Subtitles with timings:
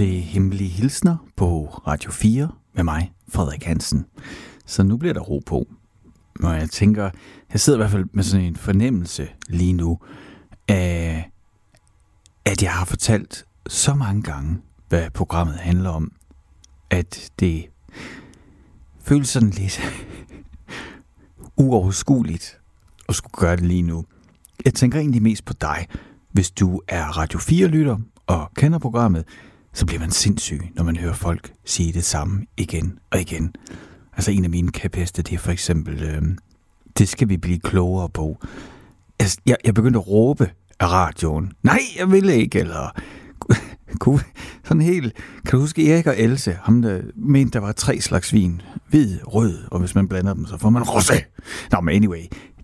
[0.00, 4.06] til Hemmelige Hilsner på Radio 4 med mig, Frederik Hansen.
[4.66, 5.68] Så nu bliver der ro på.
[6.42, 7.10] Og jeg tænker,
[7.52, 9.98] jeg sidder i hvert fald med sådan en fornemmelse lige nu,
[10.68, 11.30] af,
[12.44, 14.58] at jeg har fortalt så mange gange,
[14.88, 16.12] hvad programmet handler om,
[16.90, 17.66] at det
[19.00, 19.80] føles sådan lidt
[21.64, 22.60] uoverskueligt
[23.08, 24.04] at skulle gøre det lige nu.
[24.64, 25.86] Jeg tænker egentlig mest på dig.
[26.32, 29.24] Hvis du er Radio 4-lytter og kender programmet,
[29.72, 33.54] så bliver man sindssyg, når man hører folk sige det samme igen og igen.
[34.12, 36.22] Altså en af mine kæpheste, det er for eksempel, øh,
[36.98, 38.38] det skal vi blive klogere på.
[39.18, 41.52] Altså, jeg, jeg begyndte at råbe af radioen.
[41.62, 43.00] Nej, jeg vil ikke, eller
[44.64, 45.14] sådan helt...
[45.46, 46.58] Kan du huske Erik og Else?
[46.62, 48.62] Ham, der mente, der var tre slags vin.
[48.88, 51.40] Hvid, rød, og hvis man blander dem, så får man rosé.
[51.72, 52.22] Nå, men anyway,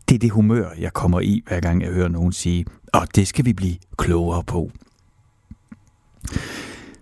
[0.09, 3.28] det er det humør, jeg kommer i, hver gang jeg hører nogen sige, og det
[3.28, 4.70] skal vi blive klogere på.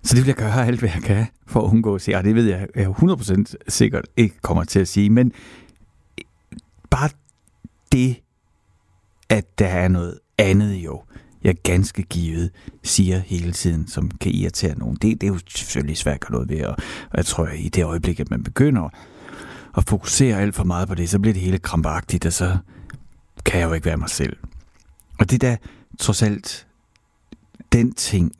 [0.04, 2.16] Så det vil jeg gøre alt, hvad jeg kan for at undgå at sige.
[2.16, 5.10] Og det ved jeg, jeg er 100% sikkert ikke kommer til at sige.
[5.10, 5.32] Men
[6.90, 7.08] bare
[7.92, 8.16] det,
[9.28, 11.02] at der er noget andet jo,
[11.44, 12.50] jeg ganske givet
[12.82, 14.96] siger hele tiden, som kan irritere nogen.
[14.96, 16.76] Det, det er jo selvfølgelig svært at gøre noget ved, og
[17.16, 18.88] jeg tror, at i det øjeblik, at man begynder
[19.76, 22.58] at fokusere alt for meget på det, så bliver det hele krampagtigt, og så
[23.44, 24.36] kan jeg jo ikke være mig selv.
[25.18, 25.56] Og det der
[25.98, 26.66] trods alt
[27.72, 28.32] den ting,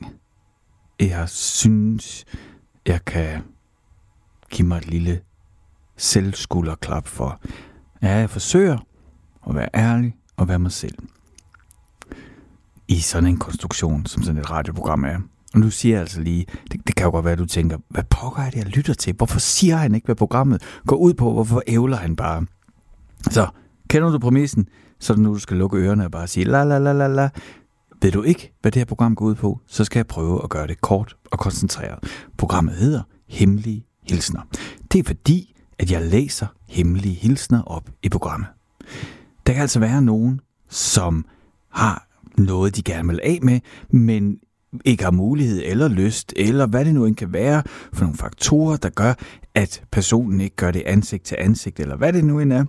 [0.99, 2.25] jeg synes,
[2.85, 3.41] jeg kan
[4.49, 5.21] give mig et lille
[5.97, 7.39] selvskulderklap for.
[8.01, 8.77] Ja, jeg forsøger
[9.49, 10.95] at være ærlig og være mig selv.
[12.87, 15.17] I sådan en konstruktion, som sådan et radioprogram er.
[15.53, 17.77] Og nu siger jeg altså lige, det, det kan jo godt være, at du tænker,
[17.89, 19.13] hvad pokker er det, jeg lytter til?
[19.13, 21.31] Hvorfor siger han ikke, hvad programmet går ud på?
[21.31, 22.45] Hvorfor ævler han bare?
[23.31, 23.47] Så,
[23.89, 24.67] kender du præmissen?
[24.99, 27.07] Så er det nu, du skal lukke ørerne og bare sige la la la la
[27.07, 27.29] la.
[28.01, 30.49] Ved du ikke, hvad det her program går ud på, så skal jeg prøve at
[30.49, 31.99] gøre det kort og koncentreret.
[32.37, 34.41] Programmet hedder Hemmelige Hilsner.
[34.91, 38.47] Det er fordi, at jeg læser hemmelige hilsner op i programmet.
[39.47, 41.25] Der kan altså være nogen, som
[41.69, 43.59] har noget, de gerne vil af med,
[43.89, 44.39] men
[44.85, 48.77] ikke har mulighed eller lyst, eller hvad det nu end kan være for nogle faktorer,
[48.77, 49.13] der gør,
[49.55, 52.65] at personen ikke gør det ansigt til ansigt, eller hvad det nu end er,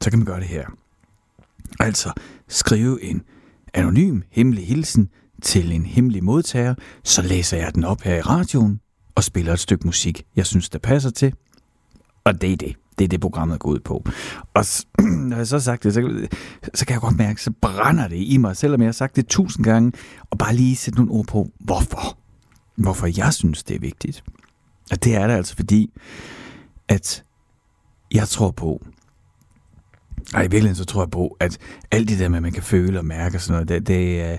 [0.00, 0.66] så kan man gøre det her.
[1.80, 2.12] Altså
[2.48, 3.22] skrive en
[3.74, 5.08] anonym hemmelig hilsen
[5.42, 8.80] til en hemmelig modtager, så læser jeg den op her i radioen
[9.14, 11.34] og spiller et stykke musik, jeg synes, der passer til.
[12.24, 12.76] Og det er det.
[12.98, 14.04] Det er det, programmet går ud på.
[14.54, 14.64] Og
[15.28, 16.28] når jeg så har sagt det, så,
[16.74, 19.26] så kan jeg godt mærke, så brænder det i mig, selvom jeg har sagt det
[19.26, 19.92] tusind gange,
[20.30, 22.18] og bare lige sætte nogle ord på, hvorfor.
[22.76, 24.24] Hvorfor jeg synes, det er vigtigt.
[24.90, 25.90] Og det er det altså fordi,
[26.88, 27.24] at
[28.12, 28.82] jeg tror på,
[30.34, 31.58] og i virkeligheden så tror jeg på, at
[31.90, 34.32] alt det der med, at man kan føle og mærke og sådan noget, det, det,
[34.32, 34.38] øh,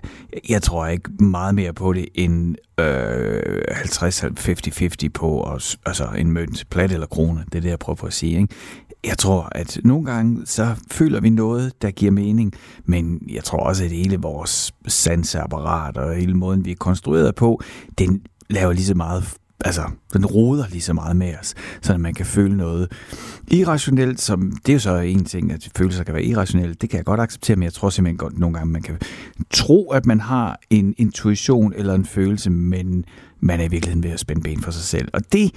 [0.50, 6.66] jeg tror ikke meget mere på det end øh, 50-50-50 på os, altså en mønt,
[6.70, 7.46] plat eller krone.
[7.46, 8.38] Det er det, jeg prøver på at sige.
[8.38, 8.56] Ikke?
[9.04, 12.54] Jeg tror, at nogle gange så føler vi noget, der giver mening,
[12.86, 17.62] men jeg tror også, at hele vores sanseapparat og hele måden, vi er konstrueret på,
[17.98, 19.24] den laver lige så meget
[19.66, 19.82] altså,
[20.14, 22.92] den roder lige så meget med os, så man kan føle noget
[23.52, 26.98] irrationelt, som, det er jo så en ting, at følelser kan være irrationelle, det kan
[26.98, 28.98] jeg godt acceptere, men jeg tror simpelthen godt nogle gange, man kan
[29.50, 33.06] tro, at man har en intuition eller en følelse, men
[33.40, 35.08] man er i virkeligheden ved at spænde ben for sig selv.
[35.14, 35.52] Og det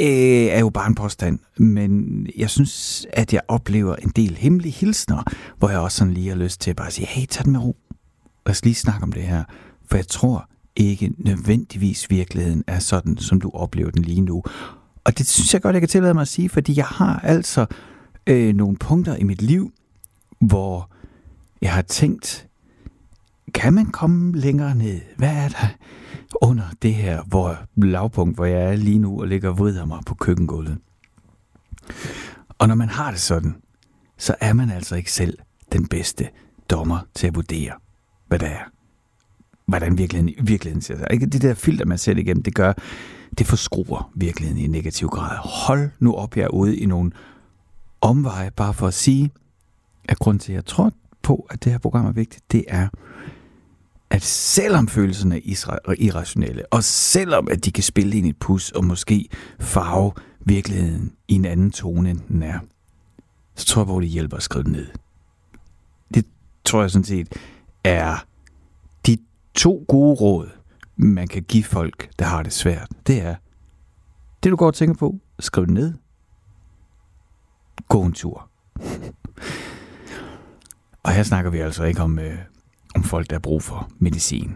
[0.00, 4.72] øh, er jo bare en påstand, men jeg synes, at jeg oplever en del hemmelige
[4.72, 5.22] hilsner,
[5.58, 7.60] hvor jeg også sådan lige har lyst til at bare sige, hey, tag den med
[7.60, 7.76] ro.
[8.46, 9.44] Lad os lige snakke om det her.
[9.90, 14.42] For jeg tror, ikke nødvendigvis virkeligheden er sådan, som du oplever den lige nu.
[15.04, 17.66] Og det synes jeg godt, jeg kan tillade mig at sige, fordi jeg har altså
[18.26, 19.72] øh, nogle punkter i mit liv,
[20.38, 20.90] hvor
[21.62, 22.46] jeg har tænkt,
[23.54, 25.00] kan man komme længere ned?
[25.16, 25.68] Hvad er der
[26.42, 29.98] under det her hvor lavpunkt, hvor jeg er lige nu og ligger og vrider mig
[30.06, 30.78] på køkkengulvet?
[32.58, 33.56] Og når man har det sådan,
[34.18, 35.38] så er man altså ikke selv
[35.72, 36.28] den bedste
[36.70, 37.72] dommer til at vurdere,
[38.28, 38.73] hvad der er
[39.66, 41.06] hvordan virkeligheden, virkeligheden ser sig.
[41.10, 42.72] Ikke det der filter, man sætter igennem, det gør,
[43.38, 45.36] det forskruer virkeligheden i negativ grad.
[45.44, 47.12] Hold nu op her ude i nogle
[48.00, 49.30] omveje, bare for at sige,
[50.04, 52.88] at grund til, at jeg tror på, at det her program er vigtigt, det er,
[54.10, 58.70] at selvom følelserne er irrationelle, og selvom at de kan spille ind i et pus,
[58.70, 59.28] og måske
[59.60, 62.58] farve virkeligheden i en anden tone, end den er,
[63.54, 64.86] så tror jeg hvor det hjælper at skrive det ned.
[66.14, 66.26] Det
[66.64, 67.28] tror jeg sådan set
[67.84, 68.24] er
[69.54, 70.48] to gode råd,
[70.96, 73.34] man kan give folk, der har det svært, det er,
[74.42, 75.92] det du går og tænker på, skriv det ned.
[77.88, 78.50] Gå en tur.
[81.02, 82.38] og her snakker vi altså ikke om, øh,
[82.94, 84.54] om folk, der har brug for medicin.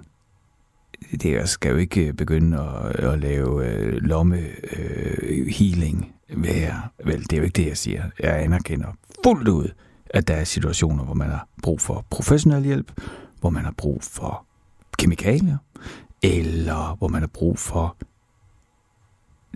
[1.11, 4.39] det skal jo ikke øh, begynde at, at lave øh, lomme
[4.77, 6.15] øh, healing.
[6.37, 6.93] Hver.
[7.05, 8.05] Vel, det er jo ikke det, jeg siger.
[8.21, 8.89] Jeg anerkender
[9.25, 9.69] fuldt ud,
[10.11, 13.01] at der er situationer, hvor man har brug for professionel hjælp,
[13.41, 14.48] hvor man har brug for
[14.99, 15.57] kemikalier,
[16.23, 17.97] eller hvor man har brug for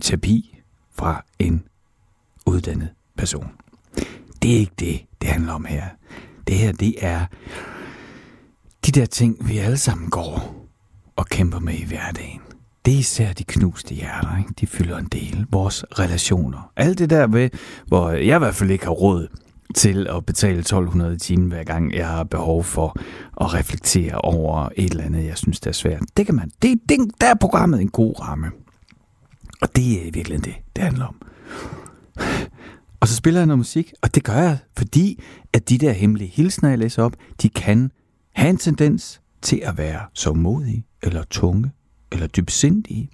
[0.01, 0.59] terapi
[0.91, 1.63] fra en
[2.45, 3.51] uddannet person.
[4.41, 5.85] Det er ikke det, det handler om her.
[6.47, 7.25] Det her, det er
[8.85, 10.55] de der ting, vi alle sammen går
[11.15, 12.41] og kæmper med i hverdagen.
[12.85, 14.53] Det er især de knuste hjerter, ikke?
[14.59, 15.45] de fylder en del.
[15.49, 16.71] Vores relationer.
[16.75, 17.49] Alt det der ved,
[17.87, 19.27] hvor jeg i hvert fald ikke har råd
[19.73, 22.97] til at betale 1200 i timen, hver gang jeg har behov for
[23.41, 26.01] at reflektere over et eller andet, jeg synes, det er svært.
[26.17, 26.51] Det kan man.
[26.61, 28.51] Det, det, der er programmet en god ramme.
[29.61, 31.15] Og det er virkelig det, det handler om.
[32.99, 35.23] Og så spiller jeg noget musik, og det gør jeg, fordi
[35.53, 37.91] at de der hemmelige hilsner, jeg læser op, de kan
[38.33, 41.71] have en tendens til at være så modige, eller tunge,
[42.11, 43.09] eller dybsindige.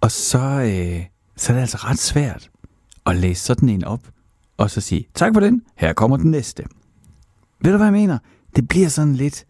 [0.00, 1.04] Og så, øh,
[1.36, 2.50] så er det altså ret svært
[3.06, 4.00] at læse sådan en op,
[4.56, 6.64] og så sige, tak for den, her kommer den næste.
[7.60, 8.18] Ved du, hvad jeg mener?
[8.56, 9.46] Det bliver sådan lidt,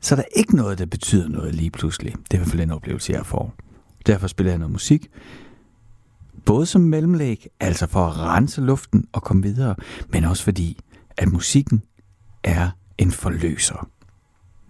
[0.00, 2.12] så der er ikke noget, der betyder noget lige pludselig.
[2.12, 3.54] Det er i hvert fald en oplevelse, jeg får.
[4.06, 5.10] Derfor spiller jeg noget musik,
[6.46, 9.74] både som mellemlæg, altså for at rense luften og komme videre,
[10.08, 10.78] men også fordi,
[11.16, 11.82] at musikken
[12.44, 13.88] er en forløser.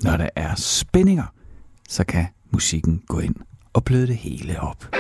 [0.03, 1.25] Når der er spændinger,
[1.89, 3.35] så kan musikken gå ind
[3.73, 4.95] og bløde det hele op.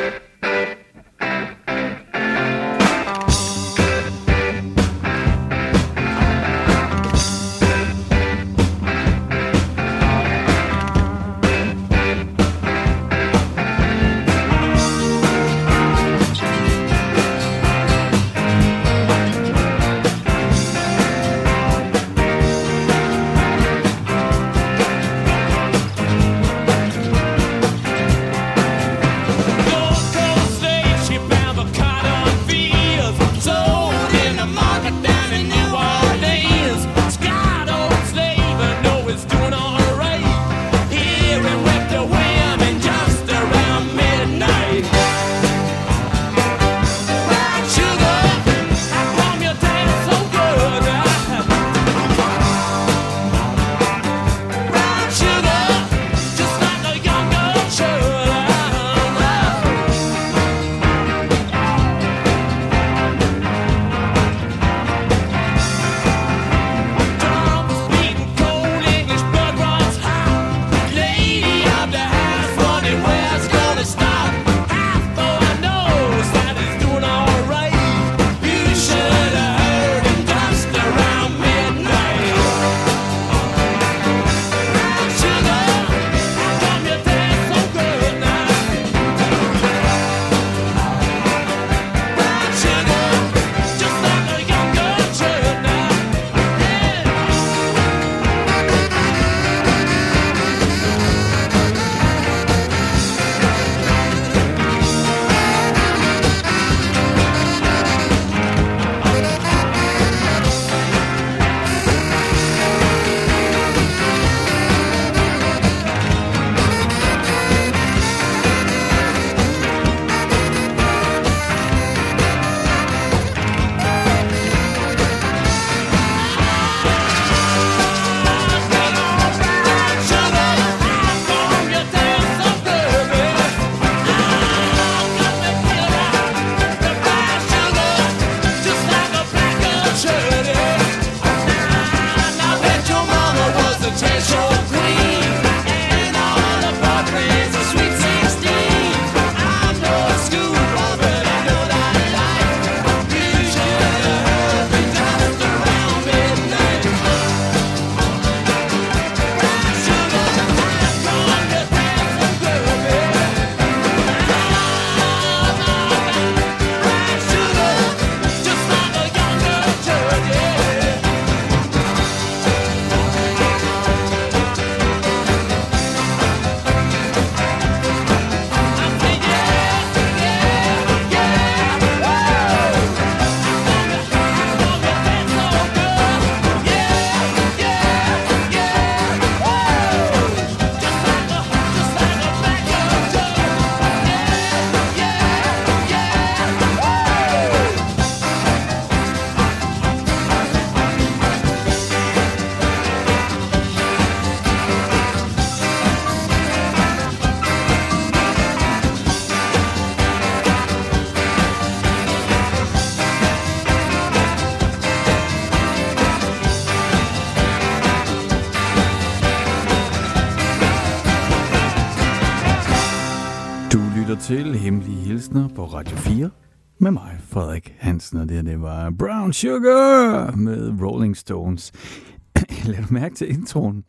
[224.20, 226.30] til Hemmelige Hilsner på Radio 4
[226.78, 231.72] med mig, Frederik Hansen, og det, det var Brown Sugar med Rolling Stones.
[232.66, 233.84] Lad du mærke til introen?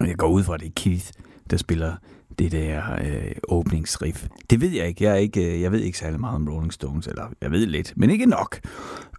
[0.00, 1.06] Jeg går ud fra, det er Keith,
[1.50, 1.96] der spiller
[2.38, 4.26] det der øh, åbningsriff.
[4.50, 5.04] Det ved jeg ikke.
[5.04, 5.54] Jeg, er ikke.
[5.54, 8.26] Øh, jeg ved ikke særlig meget om Rolling Stones, eller jeg ved lidt, men ikke
[8.26, 8.60] nok.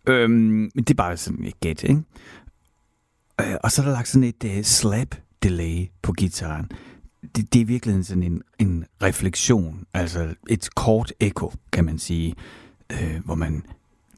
[0.08, 2.02] Øhm, men det er bare sådan et gæt, ikke?
[3.42, 6.72] Øh, og så er der lagt sådan et øh, slap delay på gitaren
[7.36, 12.36] det, det er virkelig sådan en, en refleksion, altså et kort ekko, kan man sige,
[12.92, 13.64] øh, hvor man,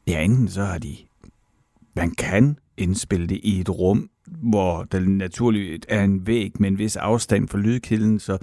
[0.06, 0.96] ja, enten så har de,
[1.96, 6.78] man kan indspille det i et rum, hvor der naturligt er en væg med en
[6.78, 8.38] vis afstand for lydkilden, så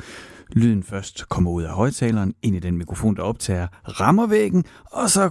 [0.51, 5.09] lyden først kommer ud af højtaleren, ind i den mikrofon, der optager, rammer væggen, og
[5.09, 5.29] så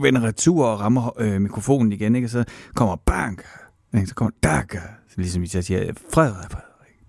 [0.00, 2.28] vender retur og rammer øh, mikrofonen igen, ikke?
[2.28, 2.44] så
[2.74, 3.40] kommer bang,
[4.06, 4.74] så kommer dak,
[5.16, 6.65] ligesom hvis jeg siger, Frederik,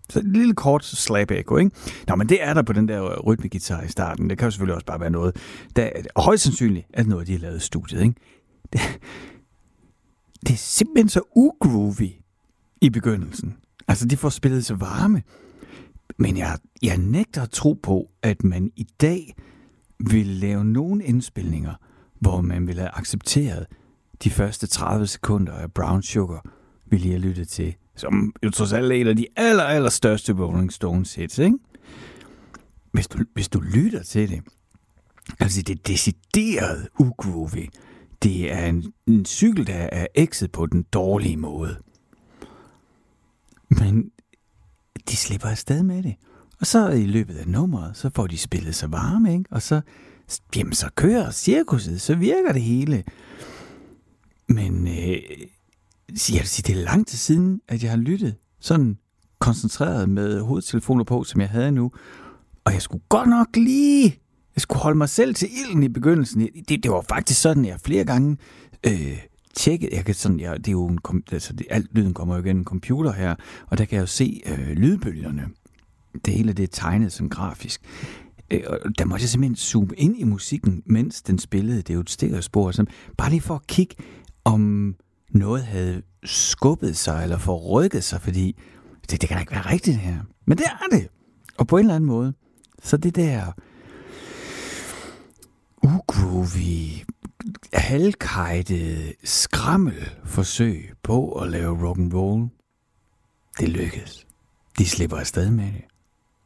[0.10, 1.72] så et lille kort slap echo, ikke?
[2.08, 4.30] Nå, men det er der på den der øh, rytmegitar i starten.
[4.30, 5.36] Det kan jo selvfølgelig også bare være noget,
[5.76, 8.16] der og højst sandsynligt er noget, de har lavet i studiet, ikke?
[8.74, 8.82] Det,
[10.42, 12.12] det er simpelthen så ugroovy
[12.82, 13.56] i begyndelsen.
[13.88, 15.22] Altså, de får spillet så varme.
[16.18, 19.36] Men jeg, jeg nægter at tro på, at man i dag
[20.00, 21.74] vil lave nogle indspilninger,
[22.20, 23.66] hvor man vil have accepteret
[24.24, 26.46] de første 30 sekunder af Brown Sugar,
[26.86, 30.34] vil jeg lytte til som jo trods alt er et af de aller, aller største
[30.34, 31.58] Rolling Stones hits, ikke?
[32.92, 34.42] Hvis du, hvis du lytter til det,
[35.40, 37.70] altså det er decideret ugroovy.
[38.24, 41.78] Det er en, en cykel, der er ekset på den dårlige måde.
[43.70, 44.12] Men
[45.10, 46.16] de slipper afsted med det.
[46.60, 49.46] Og så i løbet af nummeret, så får de spillet sig varme, ikke?
[49.52, 49.82] Og så,
[50.56, 53.04] jamen, så kører cirkuset, så virker det hele.
[54.48, 55.18] Men øh,
[56.10, 58.98] jeg vil sige, det er lang tid siden, at jeg har lyttet sådan
[59.40, 61.92] koncentreret med hovedtelefoner på, som jeg havde nu.
[62.66, 64.20] Og jeg skulle godt nok lige...
[64.56, 66.50] Jeg skulle holde mig selv til ilden i begyndelsen.
[66.70, 68.38] Det, det var faktisk sådan, at jeg flere gange
[68.86, 69.18] øh,
[69.56, 69.96] tjekkede...
[69.96, 71.00] Jeg kan sådan, jeg, det er jo en,
[71.32, 73.36] altså, det, alt lyden kommer jo igennem en computer her,
[73.68, 75.48] og der kan jeg jo se øh, lydbølgerne.
[76.26, 77.82] Det hele det er tegnet sådan grafisk.
[78.52, 81.78] Øh, og der måtte jeg simpelthen zoome ind i musikken, mens den spillede.
[81.78, 82.72] Det er jo et stereospor.
[82.72, 82.86] Så
[83.18, 83.96] bare lige for at kigge,
[84.44, 84.96] om
[85.30, 88.56] noget havde skubbet sig eller forrykket sig, fordi
[89.10, 90.18] det, det kan da ikke være rigtigt her.
[90.46, 91.08] Men det er det.
[91.58, 92.34] Og på en eller anden måde,
[92.84, 93.52] så det der
[95.84, 97.06] ugroovy,
[97.74, 102.48] halvkajtede skrammel forsøg på at lave rock and roll,
[103.60, 104.28] det lykkedes.
[104.78, 105.82] De slipper afsted med det.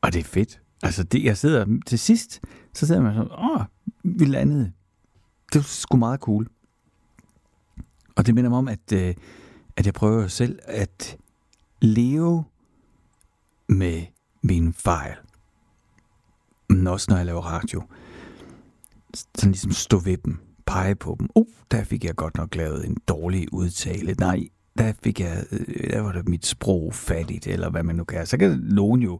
[0.02, 0.62] Og det er fedt.
[0.84, 2.42] Altså, det, jeg sidder til sidst,
[2.74, 3.62] så sidder man sådan, åh,
[4.04, 4.72] vi landede.
[5.54, 6.48] Det var sgu meget cool.
[8.16, 9.16] Og det minder mig om, at, øh,
[9.78, 11.18] at jeg prøver selv at
[11.82, 12.44] leve
[13.68, 14.02] med
[14.42, 15.16] mine fejl.
[16.70, 17.84] Men også når jeg laver radio.
[19.14, 21.30] Sådan ligesom stå ved dem, pege på dem.
[21.36, 24.16] Uh, der fik jeg godt nok lavet en dårlig udtale.
[24.20, 24.48] Nej,
[24.78, 28.26] der fik jeg, øh, der var det mit sprog fattigt, eller hvad man nu kan.
[28.26, 29.20] Så kan nogen jo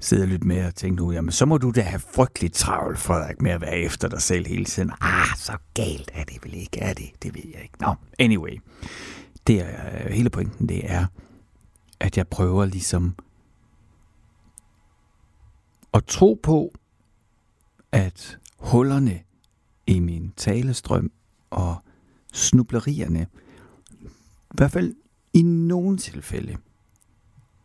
[0.00, 3.42] sidde lidt med og tænke nu, jamen så må du da have frygteligt travlt, Frederik,
[3.42, 4.90] med at være efter dig selv hele tiden.
[5.00, 7.10] Ah, så galt er det vel ikke, er det?
[7.22, 7.74] Det ved jeg ikke.
[7.80, 8.60] Nå, no, anyway.
[9.46, 11.06] Det er, øh, hele pointen, det er,
[12.00, 13.14] at jeg prøver ligesom
[15.94, 16.72] at tro på,
[17.92, 19.20] at hullerne
[19.86, 21.10] i min talestrøm
[21.50, 21.76] og
[22.32, 23.26] snublerierne,
[24.58, 24.94] hvert fald
[25.32, 26.56] i nogle tilfælde,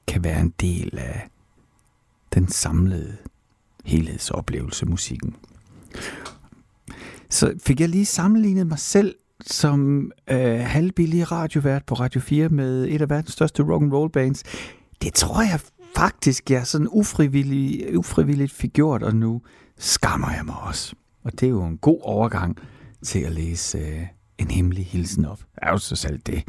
[0.07, 1.29] kan være en del af
[2.33, 3.17] den samlede
[3.85, 5.35] helhedsoplevelse musikken.
[7.29, 12.87] Så fik jeg lige sammenlignet mig selv som øh, halvbillig radiovært på Radio 4 med
[12.89, 14.43] et af verdens største rock and roll bands.
[15.01, 15.59] Det tror jeg
[15.95, 19.41] faktisk, jeg sådan ufrivilligt, ufrivilligt fik gjort, og nu
[19.77, 20.95] skammer jeg mig også.
[21.23, 22.57] Og det er jo en god overgang
[23.01, 24.07] til at læse øh,
[24.37, 25.39] en hemmelig hilsen op.
[25.57, 26.43] Er jo så selv det,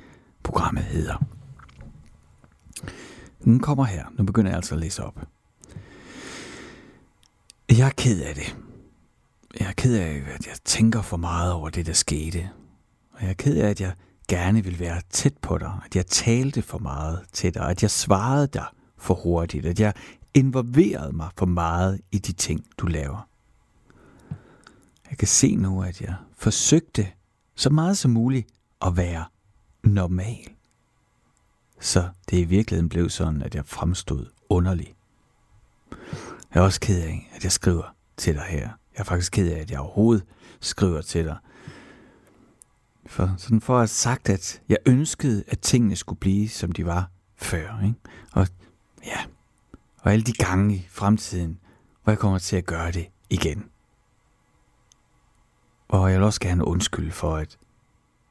[0.44, 1.24] programmet hedder.
[3.44, 4.04] Den kommer her.
[4.12, 5.20] Nu begynder jeg altså at læse op.
[7.70, 8.56] Jeg er ked af det.
[9.60, 12.50] Jeg er ked af, at jeg tænker for meget over det, der skete.
[13.12, 13.92] Og jeg er ked af, at jeg
[14.28, 15.72] gerne vil være tæt på dig.
[15.84, 17.68] At jeg talte for meget til dig.
[17.68, 18.66] At jeg svarede dig
[18.98, 19.66] for hurtigt.
[19.66, 19.92] At jeg
[20.34, 23.28] involverede mig for meget i de ting, du laver.
[25.10, 27.08] Jeg kan se nu, at jeg forsøgte
[27.54, 28.48] så meget som muligt
[28.86, 29.24] at være
[29.84, 30.48] normal.
[31.80, 34.94] Så det i virkeligheden blev sådan, at jeg fremstod underlig.
[36.54, 38.60] Jeg er også ked af, at jeg skriver til dig her.
[38.60, 40.24] Jeg er faktisk ked af, at jeg overhovedet
[40.60, 41.36] skriver til dig.
[43.06, 46.86] For, sådan for at have sagt, at jeg ønskede, at tingene skulle blive, som de
[46.86, 47.80] var før.
[47.84, 47.98] Ikke?
[48.32, 48.48] Og
[49.04, 49.24] ja,
[49.98, 51.58] og alle de gange i fremtiden,
[52.02, 53.70] hvor jeg kommer til at gøre det igen.
[55.88, 57.58] Og jeg vil også gerne undskylde for, at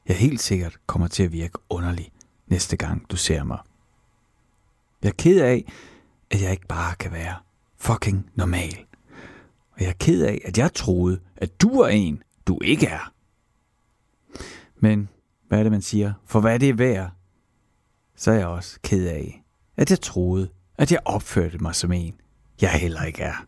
[0.08, 2.12] jeg helt sikkert kommer til at virke underlig
[2.48, 3.60] næste gang, du ser mig.
[5.04, 5.72] Jeg er ked af,
[6.32, 7.36] at jeg ikke bare kan være
[7.78, 8.86] fucking normal.
[9.72, 13.14] Og jeg er ked af, at jeg troede, at du er en, du ikke er.
[14.80, 15.10] Men
[15.48, 16.14] hvad er det, man siger?
[16.26, 17.12] For hvad det er værd,
[18.16, 19.44] så er jeg også ked af,
[19.78, 22.14] at jeg troede, at jeg opførte mig som en,
[22.62, 23.46] jeg heller ikke er.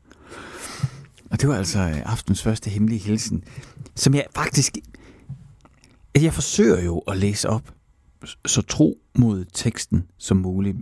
[1.32, 3.44] Og det var altså øh, aftens første hemmelige hilsen,
[3.96, 4.78] som jeg faktisk...
[6.22, 7.74] Jeg forsøger jo at læse op
[8.46, 10.78] så tro mod teksten som muligt.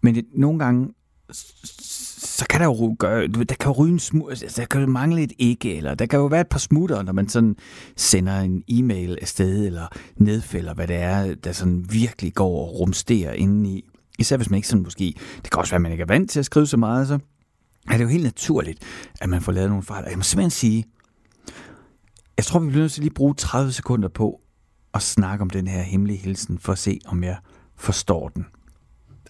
[0.00, 0.88] Men det, nogle gange,
[1.30, 4.86] så kan der jo gøre, der kan jo ryge en smut, altså, der kan jo
[4.86, 7.56] mangle et ikke, eller der kan jo være et par smutter, når man sådan
[7.96, 9.86] sender en e-mail afsted, eller
[10.16, 13.84] nedfælder, hvad det er, der sådan virkelig går og rumsterer indeni.
[14.18, 16.30] Især hvis man ikke sådan måske, det kan også være, at man ikke er vant
[16.30, 17.18] til at skrive så meget, så
[17.90, 18.78] er det jo helt naturligt,
[19.20, 20.04] at man får lavet nogle fejl.
[20.04, 20.84] Og jeg må simpelthen sige,
[22.36, 24.40] jeg tror, vi bliver nødt til at lige bruge 30 sekunder på
[24.94, 27.36] at snakke om den her hemmelige hilsen, for at se, om jeg
[27.76, 28.46] forstår den.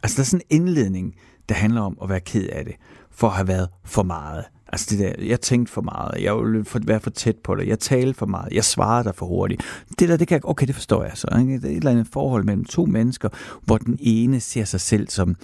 [0.03, 1.15] Altså, der er sådan en indledning,
[1.49, 2.75] der handler om at være ked af det,
[3.11, 4.45] for at have været for meget.
[4.69, 7.79] Altså det der, jeg tænkte for meget, jeg ville være for tæt på dig, jeg
[7.79, 9.63] talte for meget, jeg svarede dig for hurtigt.
[9.99, 11.37] Det der, det kan okay, det forstår jeg så.
[11.39, 11.55] Ikke?
[11.55, 13.29] Det er et eller andet forhold mellem to mennesker,
[13.63, 15.37] hvor den ene ser sig selv som,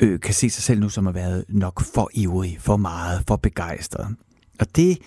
[0.00, 3.36] øh, kan se sig selv nu som at være nok for ivrig, for meget, for
[3.36, 4.06] begejstret.
[4.60, 4.98] Og det,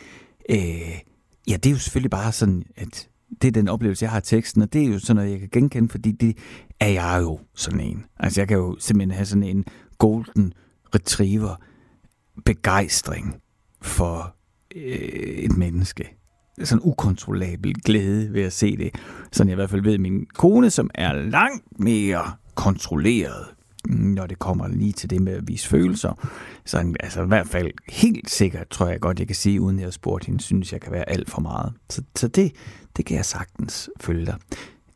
[0.50, 1.00] øh,
[1.48, 3.10] ja, det er jo selvfølgelig bare sådan, at
[3.42, 5.40] det er den oplevelse, jeg har af teksten, og det er jo sådan noget, jeg
[5.40, 6.38] kan genkende, fordi det
[6.80, 8.06] er jeg jo sådan en.
[8.20, 9.66] Altså jeg kan jo simpelthen have sådan en
[9.98, 10.54] golden
[10.96, 11.56] retriever
[12.46, 13.36] begejstring
[13.82, 14.36] for
[14.76, 16.18] øh, et menneske.
[16.64, 18.96] Sådan ukontrollabel glæde ved at se det.
[19.32, 23.46] Sådan jeg i hvert fald ved min kone, som er langt mere kontrolleret,
[23.86, 26.30] når det kommer lige til det med at vise følelser.
[26.66, 29.86] Så altså, i hvert fald helt sikkert, tror jeg godt, jeg kan sige, uden at
[29.86, 31.74] jeg spurgt hende, synes jeg kan være alt for meget.
[31.90, 32.52] Så, så det,
[32.98, 34.36] det kan jeg sagtens følge dig.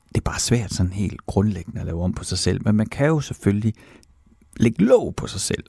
[0.07, 2.85] Det er bare svært sådan helt grundlæggende at lave om på sig selv, men man
[2.85, 3.73] kan jo selvfølgelig
[4.57, 5.63] lægge låg på sig selv.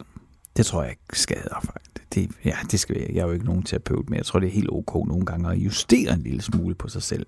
[0.57, 1.74] Det tror jeg ikke skader.
[2.14, 3.11] Det, ja, det skal jeg.
[3.14, 5.50] Jeg er jo ikke nogen terapeut, men jeg tror, det er helt ok nogle gange
[5.50, 7.26] at justere en lille smule på sig selv.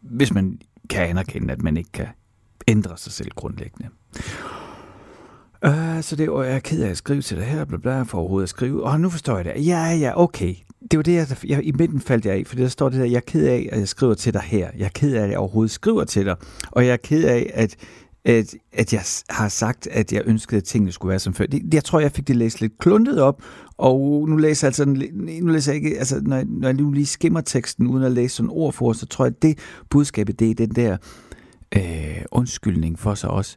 [0.00, 2.08] Hvis man kan anerkende, at man ikke kan
[2.68, 3.88] ændre sig selv grundlæggende.
[5.64, 8.02] Øh, så det er, jeg er ked af at skrive til dig her, bla bla,
[8.02, 8.84] for overhovedet at skrive.
[8.84, 9.66] Og nu forstår jeg det.
[9.66, 10.54] Ja, ja, okay.
[10.90, 13.04] Det var det, jeg, jeg, i midten faldt jeg af, for der står det der,
[13.04, 14.70] jeg er ked af, at jeg skriver til dig her.
[14.78, 16.36] Jeg er ked af, at jeg overhovedet skriver til dig.
[16.70, 17.76] Og jeg er ked af, at,
[18.24, 21.46] at, at jeg har sagt, at jeg ønskede, at tingene skulle være som før.
[21.46, 23.42] Det, jeg tror, jeg fik det læst lidt kluntet op,
[23.78, 24.84] og nu læser jeg altså,
[25.42, 28.12] nu læser jeg ikke, altså, når, jeg, når jeg nu lige skimmer teksten, uden at
[28.12, 29.58] læse sådan ord for, så tror jeg, at det
[29.90, 30.96] budskabet, det er den der
[31.76, 33.56] øh, undskyldning for sig også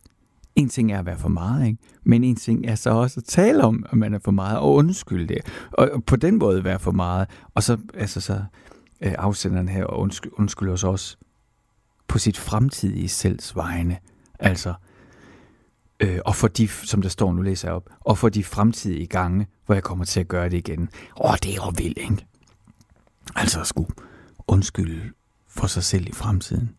[0.55, 1.79] en ting er at være for meget, ikke?
[2.03, 4.73] men en ting er så også at tale om, at man er for meget, og
[4.73, 5.37] undskylde det.
[5.71, 7.29] Og på den måde være for meget.
[7.53, 8.43] Og så, altså så
[9.01, 9.99] øh, afsenderen her og
[10.37, 11.17] undskylder os også
[12.07, 13.97] på sit fremtidige selvs vegne.
[14.39, 14.73] Altså,
[15.99, 19.07] øh, og for de, som der står, nu læser jeg op, og for de fremtidige
[19.07, 20.89] gange, hvor jeg kommer til at gøre det igen.
[21.25, 22.25] Åh, det er jo vildt, ikke?
[23.35, 23.89] Altså at skulle
[24.47, 25.11] undskylde
[25.47, 26.69] for sig selv i fremtiden.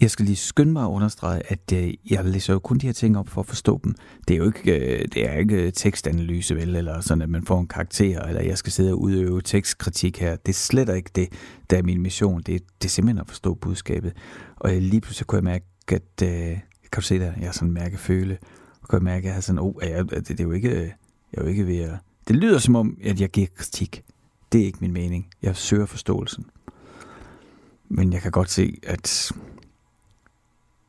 [0.00, 2.92] Jeg skal lige skynde mig at understrege, at øh, jeg læser jo kun de her
[2.92, 3.94] ting op for at forstå dem.
[4.28, 7.46] Det er jo ikke, øh, det er ikke øh, tekstanalyse, vel, eller sådan, at man
[7.46, 10.36] får en karakter, eller jeg skal sidde og udøve tekstkritik her.
[10.36, 11.28] Det er slet ikke det,
[11.70, 12.42] der er min mission.
[12.42, 14.12] Det, det er simpelthen at forstå budskabet.
[14.56, 16.58] Og øh, lige pludselig kunne jeg mærke, at, øh,
[16.92, 18.38] kan du se der, jeg har sådan mærke føle,
[18.82, 20.70] og kan jeg mærke, at jeg har sådan, oh, jeg, det, det er jo ikke,
[20.70, 20.76] øh,
[21.32, 21.98] jeg er jo ikke ved at...
[22.28, 24.04] Det lyder som om, at jeg giver kritik.
[24.52, 25.26] Det er ikke min mening.
[25.42, 26.46] Jeg søger forståelsen.
[27.88, 29.32] Men jeg kan godt se, at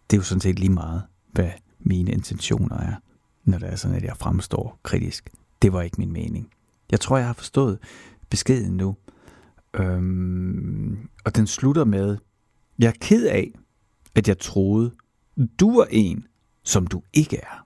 [0.09, 2.95] det er jo sådan set lige meget, hvad mine intentioner er,
[3.43, 5.29] når det er sådan, at jeg fremstår kritisk.
[5.61, 6.49] Det var ikke min mening.
[6.91, 7.79] Jeg tror, jeg har forstået
[8.29, 8.95] beskeden nu.
[9.73, 12.17] Øhm, og den slutter med,
[12.79, 13.51] jeg er ked af,
[14.15, 14.91] at jeg troede,
[15.59, 16.27] du er en,
[16.63, 17.65] som du ikke er.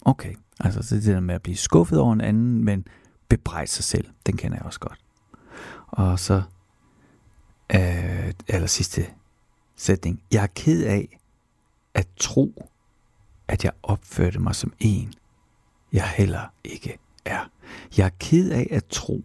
[0.00, 2.86] Okay, altså det er der med at blive skuffet over en anden, men
[3.28, 4.08] bebrejde sig selv.
[4.26, 5.00] Den kender jeg også godt.
[5.88, 6.42] Og så
[7.74, 9.06] øh, aller sidste
[9.76, 10.22] sætning.
[10.32, 11.18] Jeg er ked af,
[11.98, 12.70] at tro,
[13.48, 15.14] at jeg opførte mig som en,
[15.92, 17.50] jeg heller ikke er.
[17.96, 19.24] Jeg er ked af at tro,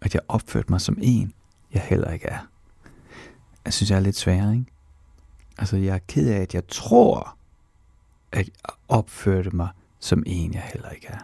[0.00, 1.32] at jeg opførte mig som en,
[1.72, 2.38] jeg heller ikke er.
[3.64, 4.66] Jeg synes, jeg er lidt sværere, ikke?
[5.58, 7.36] Altså, jeg er ked af, at jeg tror,
[8.32, 8.54] at jeg
[8.88, 9.68] opførte mig
[10.00, 11.18] som en, jeg heller ikke er.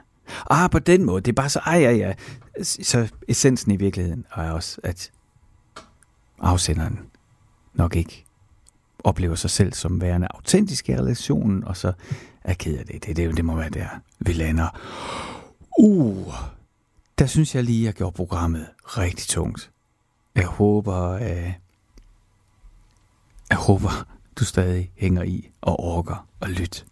[0.51, 1.21] Ah, på den måde.
[1.21, 2.15] Det er bare så, ej, ja, ja.
[2.63, 5.13] Så essensen i virkeligheden er også, at
[6.39, 7.01] afsenderen
[7.75, 8.24] nok ikke
[9.05, 11.93] oplever sig selv som værende autentisk i relationen, og så
[12.45, 13.07] er ked af det.
[13.07, 13.89] Det, det, det må være der,
[14.19, 14.81] vi lander.
[15.79, 16.35] Uh,
[17.19, 19.71] der synes jeg lige, at jeg gjorde programmet rigtig tungt.
[20.35, 21.53] Jeg håber, øh,
[23.51, 26.85] jeg håber, du stadig hænger i og orker og lytte.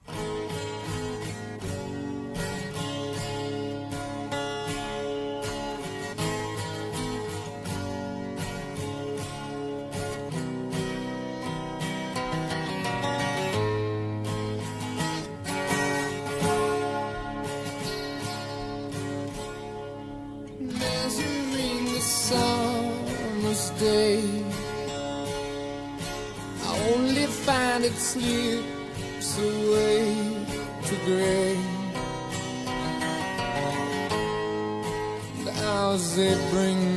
[28.13, 30.45] slips away
[30.87, 31.57] to gray.
[35.63, 36.92] How's they bring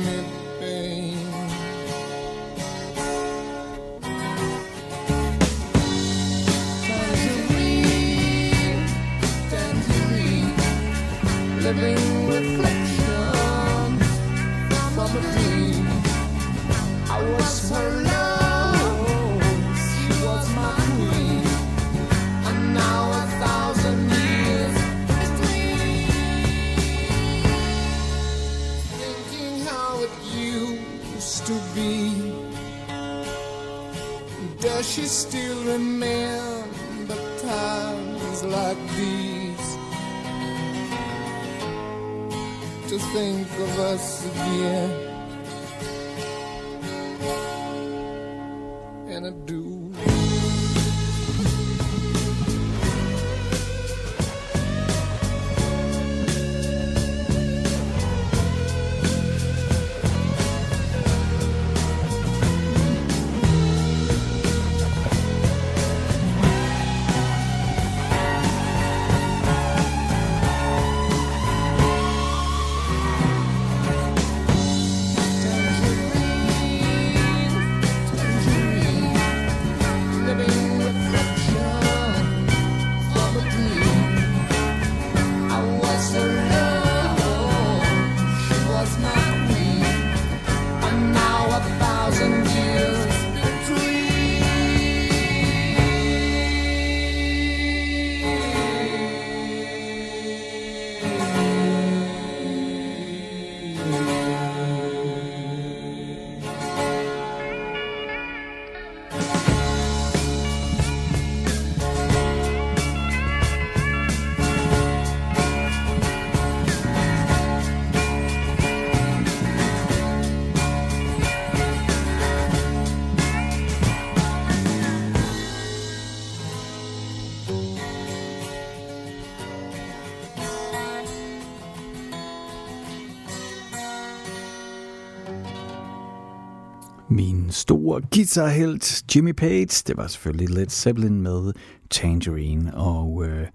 [137.66, 139.82] store guitarhelt Jimmy Page.
[139.86, 141.52] Det var selvfølgelig Led Zeppelin med
[141.90, 143.46] Tangerine, og øh,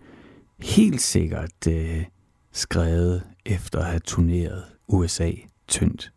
[0.60, 2.04] helt sikkert øh,
[2.52, 5.32] skrevet efter at have turneret USA
[5.68, 6.12] tyndt.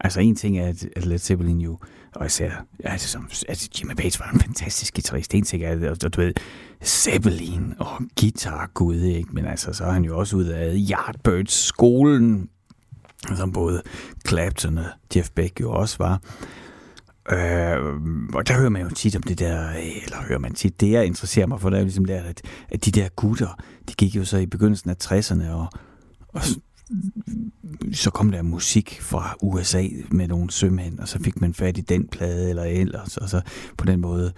[0.00, 1.78] Altså en ting er, at Led Zeppelin jo,
[2.14, 2.50] og især,
[2.84, 5.34] altså, som, altså Jimmy Page var en fantastisk guitarist.
[5.34, 6.32] En ting er, at du ved,
[6.84, 9.30] Zeppelin og guitar, gud, ikke?
[9.32, 12.48] Men altså, så er han jo også ud af Yardbirds skolen,
[13.36, 13.82] som både
[14.28, 16.20] Clapton og Jeff Beck jo også var.
[17.32, 17.78] Øh,
[18.34, 20.90] og der hører man jo tit om det der, øh, eller hører man tit, det
[20.90, 23.94] jeg interesserer mig for, det er jo ligesom der, at, at de der gutter, de
[23.94, 25.66] gik jo så i begyndelsen af 60'erne, og,
[26.28, 26.40] og
[27.92, 31.80] så kom der musik fra USA med nogle sømænd, og så fik man fat i
[31.80, 33.40] den plade eller ellers, og så
[33.78, 34.32] på den måde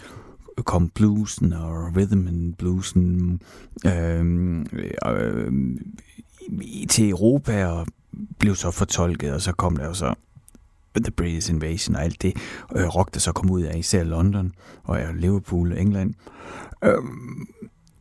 [0.64, 3.40] kom bluesen og rhythm and bluesen
[3.86, 4.20] øh,
[5.06, 5.52] øh,
[6.88, 7.86] til Europa og
[8.38, 10.14] blev så fortolket, og så kom der jo så
[11.00, 12.36] The British Invasion og alt det
[12.76, 14.52] øh, rock, der så kom ud af især London
[14.84, 16.14] og Liverpool, England.
[16.84, 17.02] Øh,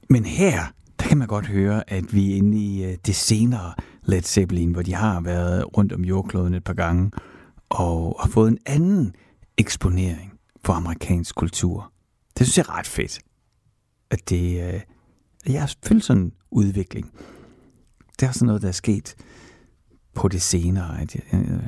[0.10, 0.64] men her,
[1.00, 4.72] der kan man godt høre, at vi er inde i øh, det senere Led Zeppelin,
[4.72, 7.12] hvor de har været rundt om jordkloden et par gange
[7.70, 9.16] og har fået en anden
[9.58, 10.34] eksponering
[10.66, 11.92] for amerikansk kultur.
[12.38, 13.20] Det synes jeg er ret fedt.
[14.10, 14.82] At det, øh,
[15.54, 17.12] jeg har følt sådan en udvikling.
[18.20, 19.16] Det er sådan noget, der er sket
[20.14, 21.02] på det senere.
[21.02, 21.60] At jeg, øh,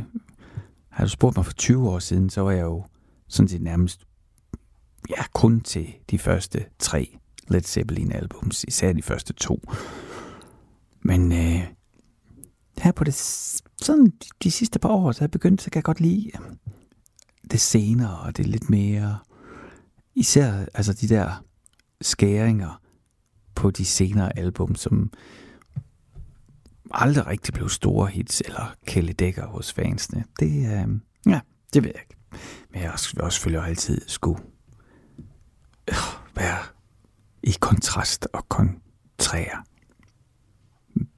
[1.00, 2.86] har du spurgt mig for 20 år siden, så var jeg jo
[3.28, 4.08] sådan set nærmest
[5.10, 9.62] ja, kun til de første tre Led Zeppelin albums, især de første to.
[11.02, 11.68] Men øh,
[12.78, 13.14] her på det,
[13.82, 16.56] sådan de, sidste par år, så jeg begyndt, så kan jeg godt lide øh,
[17.52, 19.20] det senere, og det er lidt mere,
[20.16, 21.46] især altså de der
[22.02, 22.82] skæringer
[23.56, 25.12] på de senere album, som
[26.92, 30.24] aldrig rigtig blev store hits eller kæledækker hos fansene.
[30.40, 30.88] Det, øh,
[31.34, 31.40] ja,
[31.74, 32.16] Det ved jeg ikke.
[32.72, 34.42] Men jeg vil også selvfølgelig altid skulle
[35.90, 35.96] øh,
[36.36, 36.58] være
[37.44, 39.64] i kontrast og kontrære.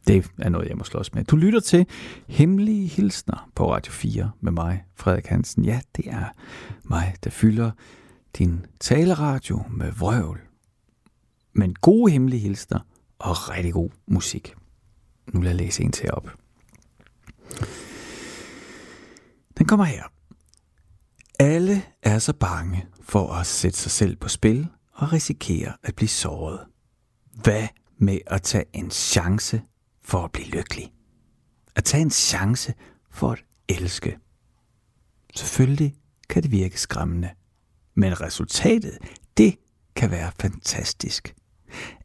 [0.07, 1.23] Det er noget, jeg må slås med.
[1.23, 1.86] Du lytter til
[2.27, 5.65] Hemmelige Hilsner på Radio 4 med mig, Frederik Hansen.
[5.65, 6.25] Ja, det er
[6.84, 7.71] mig, der fylder
[8.38, 10.39] din taleradio med vrøvl.
[11.53, 12.79] Men gode hemmelige hilsner
[13.19, 14.55] og rigtig god musik.
[15.27, 16.29] Nu vil jeg læse en til op.
[19.57, 20.03] Den kommer her.
[21.39, 26.10] Alle er så bange for at sætte sig selv på spil og risikere at blive
[26.10, 26.60] såret.
[27.34, 29.62] Hvad med at tage en chance
[30.01, 30.93] for at blive lykkelig?
[31.75, 32.73] At tage en chance
[33.12, 34.17] for at elske.
[35.36, 35.95] Selvfølgelig
[36.29, 37.29] kan det virke skræmmende,
[37.95, 38.97] men resultatet,
[39.38, 39.55] det
[39.95, 41.36] kan være fantastisk.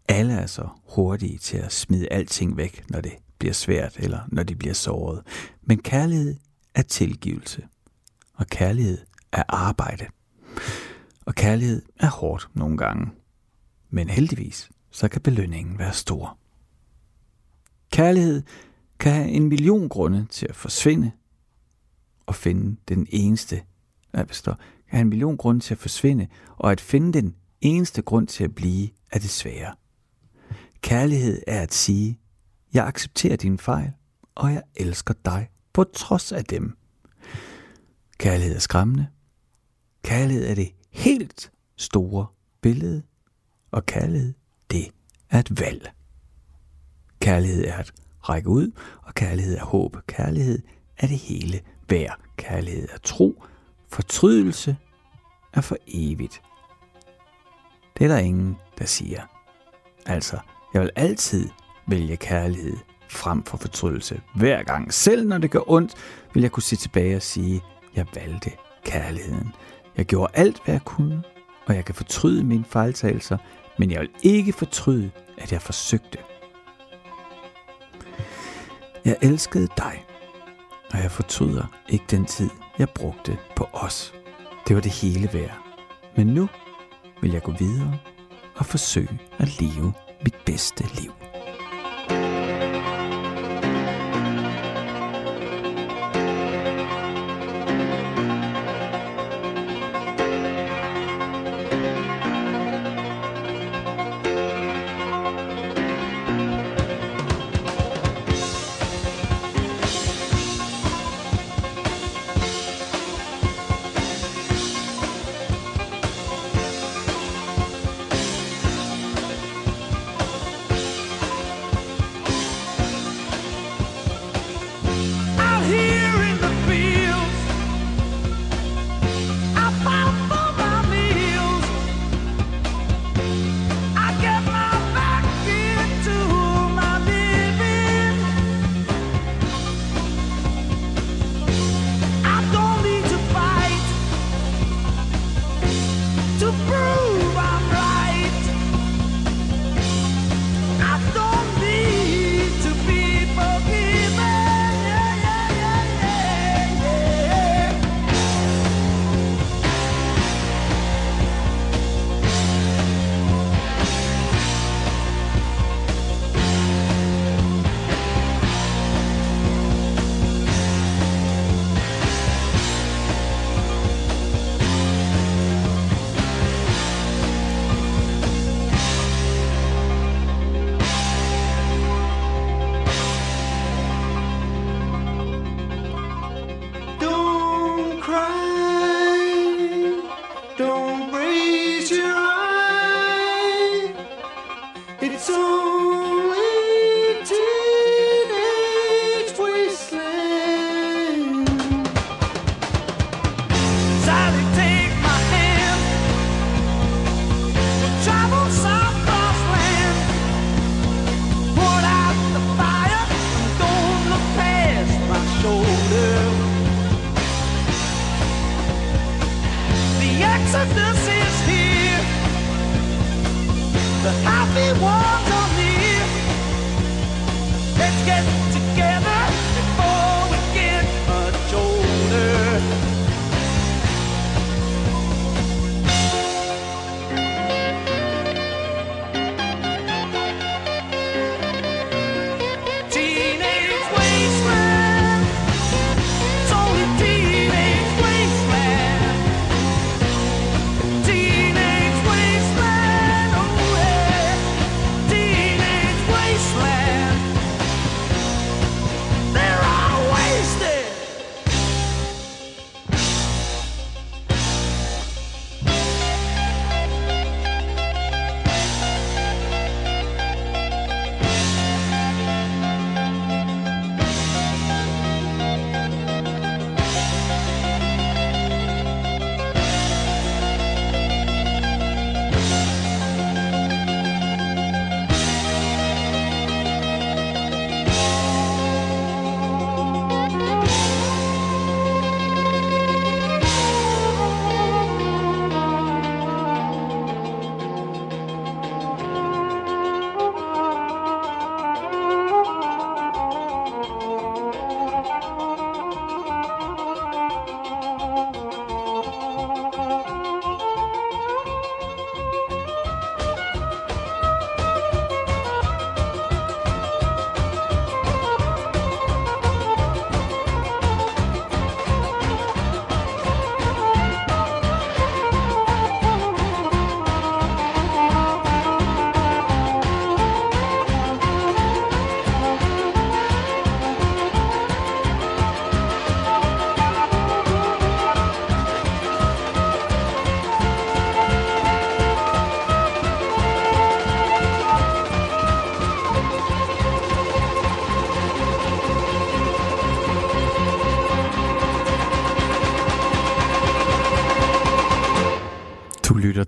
[0.09, 4.43] Alle er så hurtige til at smide alting væk, når det bliver svært eller når
[4.43, 5.23] de bliver såret.
[5.63, 6.37] Men kærlighed
[6.75, 7.67] er tilgivelse.
[8.35, 8.99] Og kærlighed
[9.33, 10.07] er arbejde.
[11.27, 13.11] Og kærlighed er hårdt nogle gange.
[13.91, 16.39] Men heldigvis, så kan belønningen være stor.
[17.91, 18.43] Kærlighed
[18.99, 21.11] kan have en million grunde til at forsvinde
[22.27, 23.63] og finde den eneste,
[24.15, 28.03] ja, består, kan have en million grunde til at forsvinde, og at finde den eneste
[28.03, 29.75] grund til at blive er det svære.
[30.81, 32.19] Kærlighed er at sige,
[32.75, 33.93] jeg accepterer dine fejl,
[34.35, 36.77] og jeg elsker dig på trods af dem.
[38.19, 39.07] Kærlighed er skræmmende.
[40.03, 42.27] Kærlighed er det helt store
[42.61, 43.03] billede,
[43.71, 44.35] og kærlighed,
[44.71, 44.91] det
[45.31, 45.93] er et valg.
[47.21, 48.71] Kærlighed er at række ud,
[49.03, 49.97] og kærlighed er håb.
[50.07, 50.63] Kærlighed
[50.99, 52.21] er det hele værd.
[52.37, 53.45] Kærlighed er tro.
[53.89, 54.77] Fortrydelse
[55.53, 56.43] er for evigt.
[57.99, 59.23] Det er der ingen, der siger.
[60.07, 60.39] Altså,
[60.77, 61.49] jeg vil altid
[61.87, 62.77] vælge kærlighed
[63.09, 64.21] frem for fortrydelse.
[64.35, 65.95] Hver gang, selv når det gør ondt,
[66.35, 67.63] vil jeg kunne se tilbage og sige,
[67.95, 68.51] jeg valgte
[68.85, 69.53] kærligheden.
[69.97, 71.23] Jeg gjorde alt, hvad jeg kunne,
[71.67, 73.39] og jeg kan fortryde mine fejltagelser,
[73.79, 76.19] men jeg vil ikke fortryde, at jeg forsøgte.
[79.05, 80.05] Jeg elskede dig,
[80.93, 84.15] og jeg fortryder ikke den tid, jeg brugte på os.
[84.69, 85.59] Det var det hele værd.
[86.17, 86.49] Men nu
[87.21, 87.99] vil jeg gå videre
[88.57, 89.93] og forsøge at leve
[90.25, 90.45] mit
[91.01, 91.26] liv.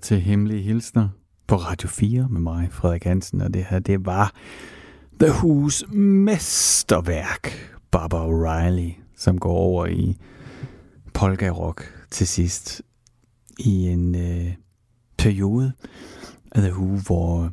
[0.09, 1.09] Til Hemmelige Hilsner
[1.47, 4.33] på Radio 4 med mig, Frederik Hansen, og det her, det var
[5.19, 7.53] The Who's mesterværk,
[7.91, 10.17] Barbara O'Reilly, som går over i
[11.13, 12.81] polka-rock til sidst
[13.59, 14.53] i en øh,
[15.17, 15.73] periode
[16.51, 17.51] af The Who, hvor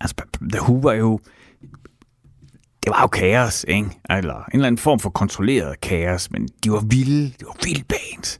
[0.00, 0.14] altså,
[0.52, 1.20] The Who var jo
[2.82, 4.00] det var jo kaos, ikke?
[4.10, 7.84] Eller en eller anden form for kontrolleret kaos, men de var vilde, de var vilde
[7.84, 8.38] bands.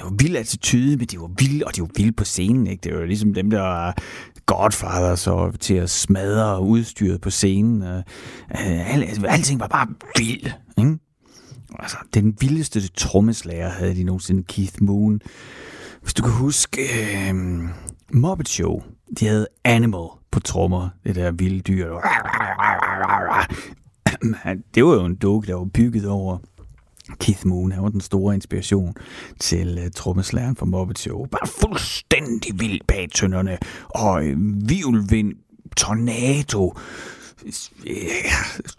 [0.00, 2.80] Det var vild attitude, men de var vilde, og de var vilde på scenen, ikke?
[2.80, 3.96] Det var ligesom dem, der var
[4.46, 7.82] Godfathers og til at smadre udstyret på scenen.
[7.82, 8.02] Og,
[8.50, 9.86] uh, alt, alting var bare
[10.18, 10.98] vild, ikke?
[11.78, 15.20] Altså, den vildeste trommeslager havde de nogensinde, Keith Moon.
[16.02, 17.34] Hvis du kan huske øh,
[18.12, 18.82] Muppet Show,
[19.20, 21.94] de havde Animal på trommer, det der vilde dyr.
[24.74, 26.38] Det var jo en dukke, der var bygget over
[27.18, 28.94] Keith Moon, han var den store inspiration
[29.40, 31.26] til uh, trommeslæren for Muppet Show.
[31.26, 34.36] Bare fuldstændig vild bag tønderne, og øh,
[34.68, 35.32] vivlvind,
[35.76, 36.76] tornado,
[37.86, 37.96] øh,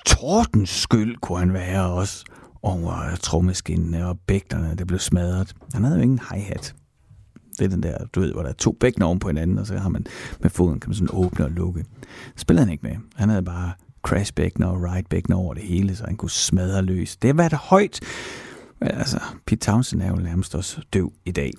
[0.05, 2.25] tordenskyld kunne han være også
[2.63, 5.55] over uh, trommeskinnene og bæknerne, det blev smadret.
[5.73, 6.75] Han havde jo ingen hi-hat.
[7.59, 9.67] Det er den der, du ved, hvor der er to bækkener oven på hinanden, og
[9.67, 10.05] så har man
[10.39, 11.85] med foden, kan man sådan åbne og lukke.
[12.37, 12.95] Spillede han ikke med.
[13.15, 17.17] Han havde bare Crash Beckner og ridebækkener over det hele, så han kunne smadre løs.
[17.17, 17.99] Det har været højt.
[18.81, 21.51] Altså, Pete Townsend er jo nærmest også døv i dag.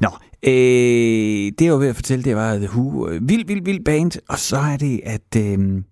[0.00, 0.08] Nå,
[0.42, 3.08] øh, det jeg var ved at fortælle, det var The Who.
[3.08, 4.12] Øh, vild, vild, vild band.
[4.28, 5.82] Og så er det, at øh,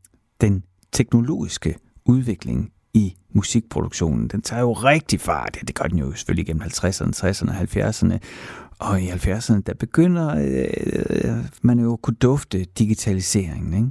[0.41, 0.63] den
[0.93, 5.57] teknologiske udvikling i musikproduktionen, den tager jo rigtig fart.
[5.57, 8.19] Ja, det gør den jo selvfølgelig gennem 50'erne, 60'erne og 70'erne.
[8.79, 13.91] Og i 70'erne, der begynder øh, man jo at kunne dufte digitaliseringen, ikke?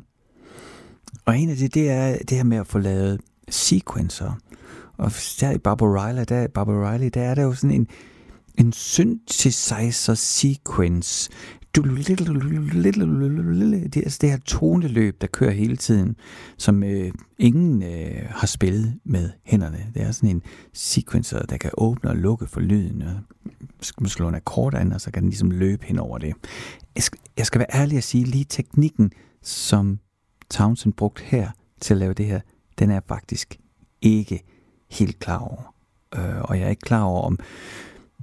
[1.26, 4.32] Og en af det, det er det her med at få lavet sequencer.
[4.98, 7.88] Og der i Barbara Riley, der, Barbara Riley, der er der jo sådan en,
[8.58, 11.32] en synthesizer sequence.
[11.76, 11.86] Det
[13.98, 16.16] er altså det her toneløb, der kører hele tiden,
[16.58, 19.86] som øh, ingen øh, har spillet med hænderne.
[19.94, 20.42] Det er sådan en
[20.74, 23.02] sequencer, der kan åbne og lukke for lyden.
[23.02, 23.14] Og
[23.82, 26.34] skal man slår en akkord an, og så kan den ligesom løbe hen over det.
[26.96, 29.12] Jeg skal, jeg skal være ærlig at sige, lige teknikken,
[29.44, 30.00] som
[30.52, 32.40] Townsend brugt her til at lave det her,
[32.80, 33.60] den er faktisk
[34.02, 34.44] ikke
[34.92, 35.74] helt klar over.
[36.16, 37.40] Øh, og jeg er ikke klar over, om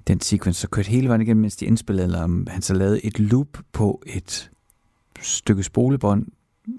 [0.07, 3.05] den sequence så kørte hele vejen igennem, mens de indspillede, eller om han så lavede
[3.05, 4.51] et loop på et
[5.21, 6.27] stykke spolebånd.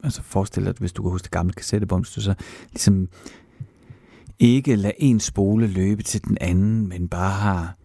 [0.04, 2.34] Altså forestil dig, hvis du kan huske det gamle kassettebånd, hvis du så
[2.72, 3.10] ligesom
[4.40, 7.76] ikke lader en spole løbe til den anden, men bare har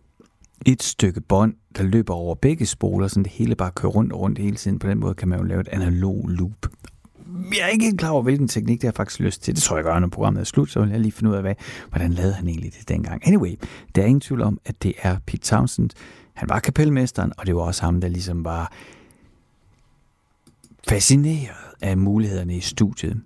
[0.66, 4.20] et stykke bånd, der løber over begge spoler, så det hele bare kører rundt og
[4.20, 4.78] rundt hele tiden.
[4.78, 6.66] På den måde kan man jo lave et analog loop
[7.34, 9.54] jeg er ikke helt klar over, hvilken teknik det har faktisk lyst til.
[9.54, 11.42] Det tror jeg gør, når programmet er slut, så vil jeg lige finde ud af,
[11.42, 11.54] hvad,
[11.88, 13.26] hvordan lavede han egentlig det dengang.
[13.26, 13.54] Anyway,
[13.94, 15.90] der er ingen tvivl om, at det er Pete Townsend.
[16.34, 18.72] Han var kapelmesteren, og det var også ham, der ligesom var
[20.88, 23.20] fascineret af mulighederne i studiet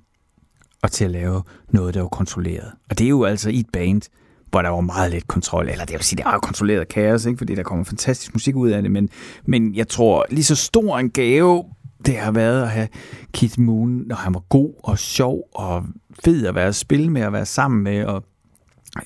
[0.82, 2.72] og til at lave noget, der var kontrolleret.
[2.90, 4.02] Og det er jo altså i et band,
[4.50, 7.26] hvor der var meget lidt kontrol, eller det vil sige, det er jo kontrolleret kaos,
[7.26, 7.38] ikke?
[7.38, 9.09] fordi der kommer fantastisk musik ud af det, men,
[9.46, 11.64] men jeg tror, lige så stor en gave
[12.07, 12.88] det har været at have
[13.32, 15.84] Keith Moon, når han var god og sjov og
[16.24, 18.24] fed at være at spille med og være sammen med, og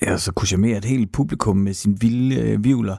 [0.03, 2.97] ja, så kunne charmere et helt publikum med sin vilde øh, vivler.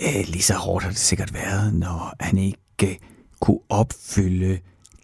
[0.00, 2.96] Øh, lige så hårdt har det sikkert været, når han ikke øh,
[3.40, 4.58] kunne opfylde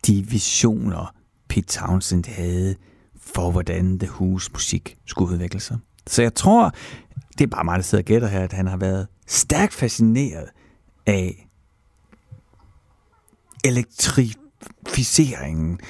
[0.06, 1.14] de visioner,
[1.48, 2.74] Pete Townsend havde
[3.20, 5.78] for, hvordan The Who's musik skulle udvikle sig.
[6.06, 6.72] Så jeg tror,
[7.38, 10.48] det er bare mig, der sidder og gætter her, at han har været stærkt fascineret
[11.06, 11.43] af
[13.64, 15.80] elektrificeringen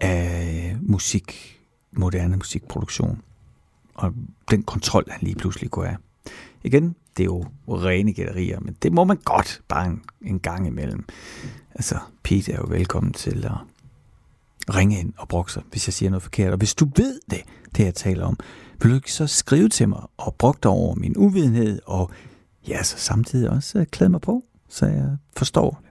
[0.00, 1.58] af musik,
[1.92, 3.22] moderne musikproduktion.
[3.94, 4.14] Og
[4.50, 5.98] den kontrol, han lige pludselig kunne have.
[6.64, 10.66] Igen, det er jo rene gætterier, men det må man godt bare en, en gang
[10.66, 11.04] imellem.
[11.74, 13.56] Altså, Pete er jo velkommen til at
[14.74, 16.52] ringe ind og brokke sig, hvis jeg siger noget forkert.
[16.52, 17.42] Og hvis du ved det,
[17.76, 18.38] det jeg taler om,
[18.82, 22.10] vil du ikke så skrive til mig og brokke dig over min uvidenhed, og
[22.68, 25.82] ja, så samtidig også øh, klæde mig på, så jeg forstår.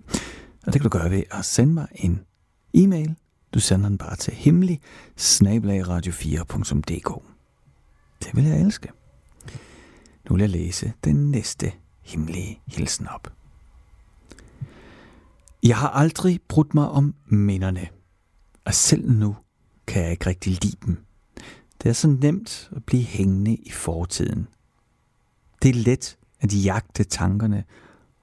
[0.66, 2.26] Og det kan du gøre ved at sende mig en
[2.74, 3.16] e-mail.
[3.54, 4.82] Du sender den bare til hemmelig
[5.20, 7.24] radio4.dk.
[8.24, 8.90] Det vil jeg elske.
[10.30, 13.34] Nu vil jeg læse den næste hemmelige hilsen op.
[15.64, 17.88] Jeg har aldrig brudt mig om minderne,
[18.66, 19.36] og selv nu
[19.88, 21.06] kan jeg ikke rigtig lide dem.
[21.84, 24.48] Det er så nemt at blive hængende i fortiden.
[25.62, 27.64] Det er let at jagte tankerne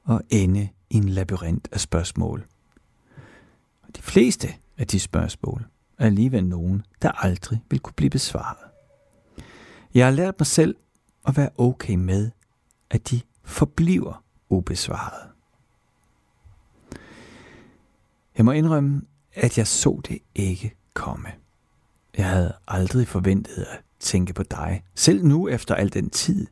[0.04, 2.46] og ende i en labyrint af spørgsmål.
[3.82, 5.66] Og de fleste af de spørgsmål
[5.98, 8.58] er alligevel nogen, der aldrig vil kunne blive besvaret.
[9.94, 10.76] Jeg har lært mig selv
[11.26, 12.30] at være okay med,
[12.90, 15.30] at de forbliver ubesvaret.
[18.36, 21.28] Jeg må indrømme, at jeg så det ikke komme.
[22.16, 26.46] Jeg havde aldrig forventet at tænke på dig, selv nu efter al den tid.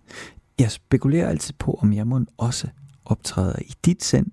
[0.59, 2.69] Jeg spekulerer altid på, om jeg må også
[3.05, 4.31] optræder i dit sind,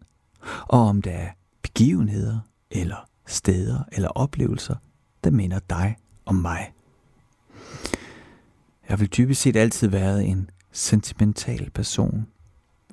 [0.67, 1.29] og om der er
[1.61, 2.39] begivenheder,
[2.71, 4.75] eller steder, eller oplevelser,
[5.23, 6.73] der minder dig om mig.
[8.89, 12.27] Jeg vil typisk set altid været en sentimental person,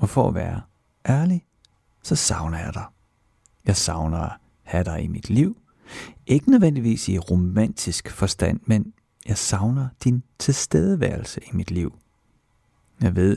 [0.00, 0.60] og for at være
[1.08, 1.44] ærlig,
[2.02, 2.84] så savner jeg dig.
[3.64, 5.56] Jeg savner at have dig i mit liv.
[6.26, 8.92] Ikke nødvendigvis i romantisk forstand, men
[9.26, 11.98] jeg savner din tilstedeværelse i mit liv.
[13.00, 13.36] Jeg ved,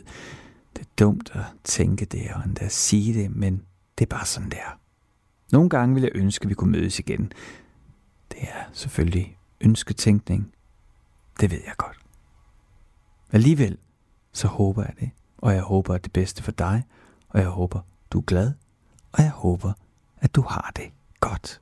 [0.82, 3.62] det er dumt at tænke det og endda sige det, men
[3.98, 4.80] det er bare sådan der.
[5.52, 7.32] Nogle gange vil jeg ønske, at vi kunne mødes igen.
[8.32, 10.54] Det er selvfølgelig ønsketænkning.
[11.40, 11.98] Det ved jeg godt.
[13.32, 13.78] Alligevel,
[14.34, 15.10] så håber jeg det.
[15.38, 16.84] Og jeg håber det bedste for dig.
[17.30, 17.80] Og jeg håber,
[18.12, 18.54] du er glad.
[19.12, 19.74] Og jeg håber,
[20.18, 21.62] at du har det godt.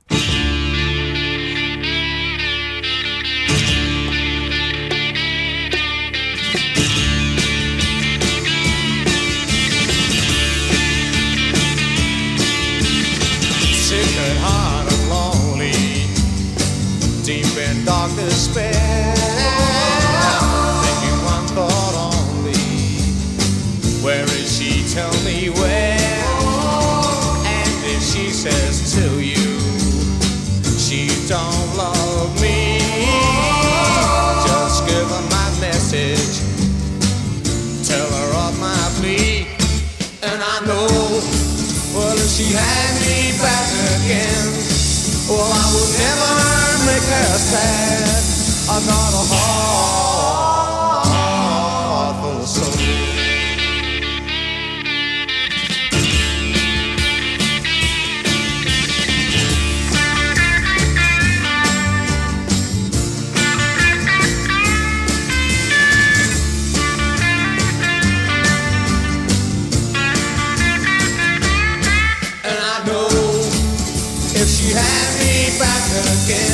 [47.50, 48.22] Sad.
[48.70, 51.06] I got a heart
[52.20, 52.74] full of soul.
[72.42, 73.08] And I know
[74.40, 76.49] if she had me back again,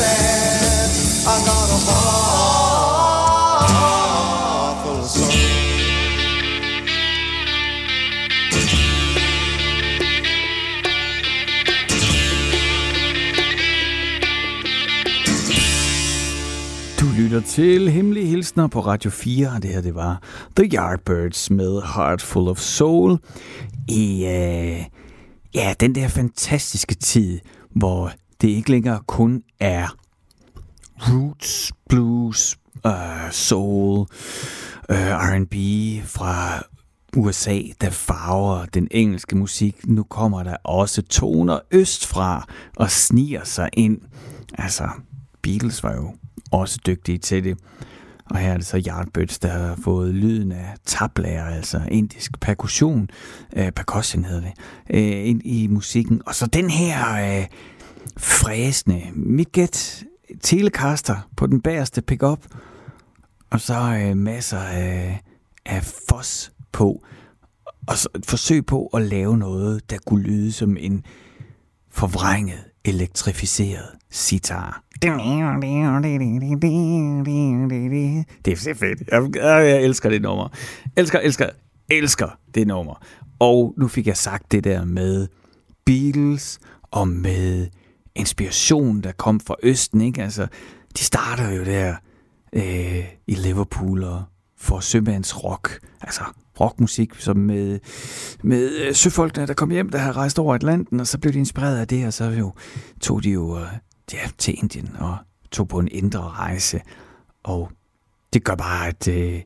[0.00, 0.90] sad.
[1.26, 3.16] I got a heart
[4.82, 5.60] full of soul.
[17.20, 20.22] Lytter til Hemmelige Hilsner på Radio 4, og det her det var
[20.56, 23.18] The Yardbirds med Heart Full of Soul
[23.88, 24.84] i øh,
[25.54, 27.40] ja, den der fantastiske tid,
[27.70, 29.96] hvor det ikke længere kun er
[31.08, 34.06] roots, blues, øh, soul,
[34.90, 35.54] øh, R&B
[36.06, 36.62] fra
[37.16, 39.88] USA, der farver den engelske musik.
[39.88, 43.98] Nu kommer der også toner østfra og sniger sig ind.
[44.58, 44.88] Altså,
[45.42, 46.14] Beatles var jo
[46.50, 47.58] også dygtige til det.
[48.30, 53.08] Og her er det så Yardbirds, der har fået lyden af tablager, altså indisk percussion,
[53.56, 54.52] øh, percussion hedder det,
[54.90, 56.22] øh, ind i musikken.
[56.26, 57.46] Og så den her øh,
[58.16, 60.04] fræsende, mit gæt,
[60.40, 62.38] Telecaster på den bagerste pickup,
[63.50, 65.20] og så øh, masser af,
[65.66, 67.04] af fos på,
[67.86, 71.04] og så et forsøg på at lave noget, der kunne lyde som en
[71.90, 74.82] forvrænget, elektrificeret sitar.
[78.44, 79.08] Det er så fedt.
[79.10, 80.48] Jeg, jeg elsker det nummer.
[80.96, 81.48] Elsker, elsker,
[81.88, 83.04] elsker det nummer.
[83.38, 85.28] Og nu fik jeg sagt det der med
[85.84, 87.66] Beatles og med
[88.20, 90.00] inspiration, der kom fra Østen.
[90.00, 90.22] Ikke?
[90.22, 90.46] Altså,
[90.98, 91.94] de starter jo der
[92.52, 94.22] øh, i Liverpool og
[94.56, 96.22] får sømandsrock, altså
[96.60, 97.78] rockmusik, som med,
[98.42, 101.38] med øh, søfolkene, der kom hjem, der havde rejst over Atlanten, og så blev de
[101.38, 102.52] inspireret af det, og så jo,
[103.00, 103.66] tog de jo øh,
[104.12, 105.16] ja, til Indien og
[105.50, 106.80] tog på en indre rejse.
[107.42, 107.70] Og
[108.32, 109.44] det gør bare, at øh, jeg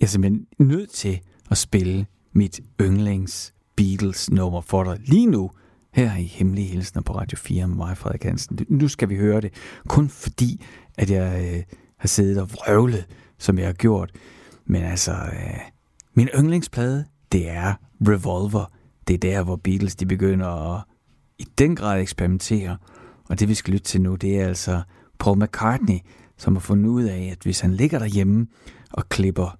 [0.00, 5.50] er simpelthen nødt til at spille mit yndlings Beatles nummer for dig lige nu,
[5.96, 8.58] her i Hemmelige Hilsner på Radio 4 med mig, Frederik Hansen.
[8.68, 9.52] Nu skal vi høre det,
[9.88, 11.62] kun fordi, at jeg øh,
[11.98, 13.06] har siddet og vrøvlet,
[13.38, 14.10] som jeg har gjort.
[14.66, 15.60] Men altså, øh,
[16.14, 17.74] min yndlingsplade, det er
[18.08, 18.72] Revolver.
[19.08, 20.82] Det er der, hvor Beatles de begynder at
[21.38, 22.76] i den grad eksperimentere.
[23.28, 24.82] Og det vi skal lytte til nu, det er altså
[25.18, 25.98] Paul McCartney,
[26.36, 28.46] som har fundet ud af, at hvis han ligger derhjemme
[28.92, 29.58] og klipper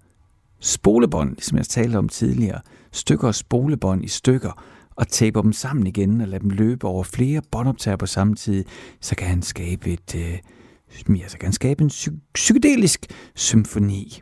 [0.60, 2.60] spolebånd, som jeg talte om tidligere,
[2.92, 4.62] stykker og spolebånd i stykker,
[4.96, 8.64] og taper dem sammen igen og lader dem løbe over flere båndoptager på samme tid,
[9.00, 10.38] så kan han skabe et, øh,
[11.28, 14.20] så kan han skabe en psy- psykedelisk symfoni.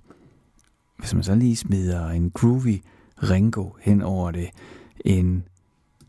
[0.98, 2.82] Hvis man så lige smider en groovy
[3.22, 4.50] Ringo hen over det,
[5.04, 5.44] en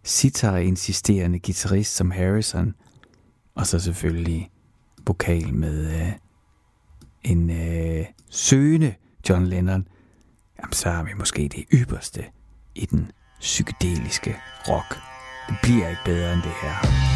[0.03, 2.73] sitar-insisterende guitarist som Harrison,
[3.55, 4.49] og så selvfølgelig
[5.07, 6.11] vokal med øh,
[7.23, 8.93] en øh, søgende
[9.29, 9.87] John Lennon,
[10.61, 12.23] jamen så er vi måske det ypperste
[12.75, 14.35] i den psykedeliske
[14.67, 14.99] rock.
[15.49, 17.14] Det bliver ikke bedre end det her.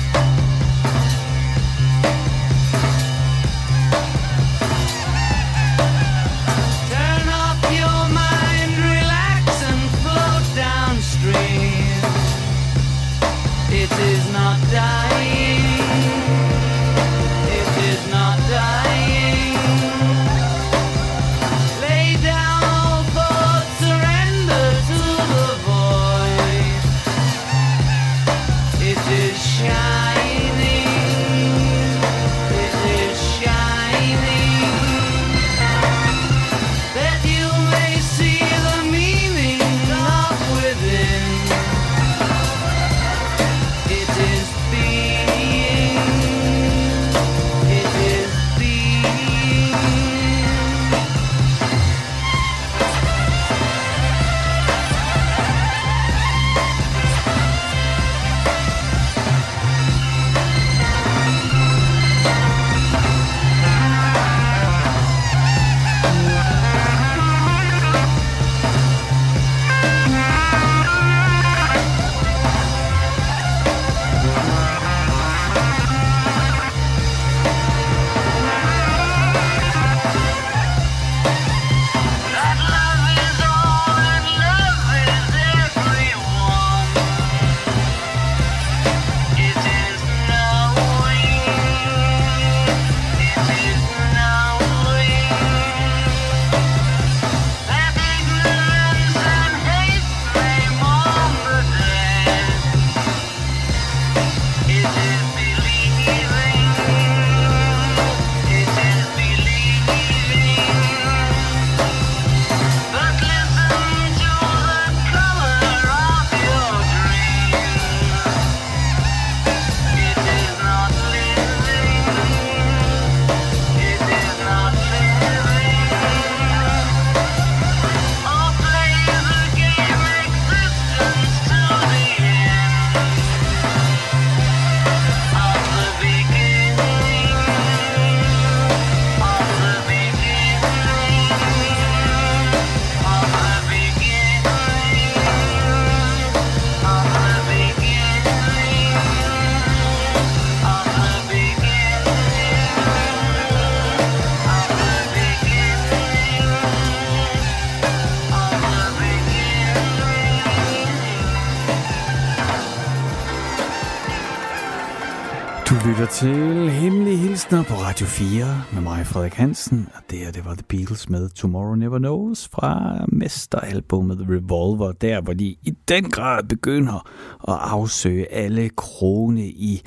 [167.51, 169.87] Lytter på Radio 4 med mig, Frederik Hansen.
[169.95, 174.91] Og det her, det var The Beatles med Tomorrow Never Knows fra mesteralbummet Revolver.
[174.91, 177.09] Der, hvor de i den grad begynder
[177.47, 179.81] at afsøge alle krone i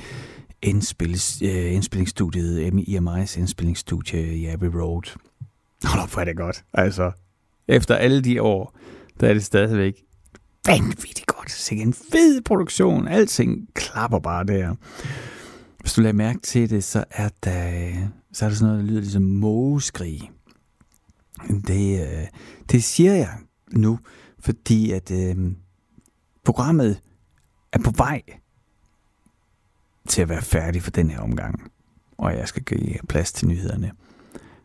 [0.63, 5.19] indspils, øh, indspillingsstudiet, EMI's indspillingsstudie i Abbey Road.
[5.85, 6.65] Hold op, hvor er det godt.
[6.75, 7.11] Altså,
[7.69, 8.79] efter alle de år,
[9.21, 10.03] der er det stadigvæk
[10.67, 11.51] vanvittigt godt.
[11.51, 13.09] Så en fed produktion.
[13.09, 14.75] Alting klapper bare der.
[15.83, 18.85] Hvis du lader mærke til det, så er der, øh, så er der sådan noget,
[18.85, 20.31] der lyder ligesom mågeskrig.
[21.67, 22.27] Det, øh,
[22.71, 23.39] det siger jeg
[23.73, 23.99] nu,
[24.39, 25.37] fordi at øh,
[26.45, 27.01] programmet
[27.73, 28.23] er på vej
[30.09, 31.71] til at være færdig for den her omgang.
[32.19, 33.93] Og jeg skal give plads til nyhederne.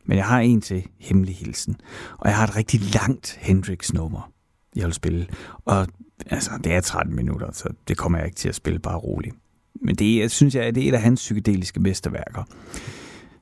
[0.05, 1.82] Men jeg har en til hemmelig hilsen.
[2.18, 4.32] Og jeg har et rigtig langt Hendrix-nummer,
[4.76, 5.28] jeg vil spille.
[5.65, 5.88] Og
[6.26, 9.36] altså, det er 13 minutter, så det kommer jeg ikke til at spille bare roligt.
[9.82, 12.43] Men det jeg synes jeg, det er et af hans psykedeliske mesterværker.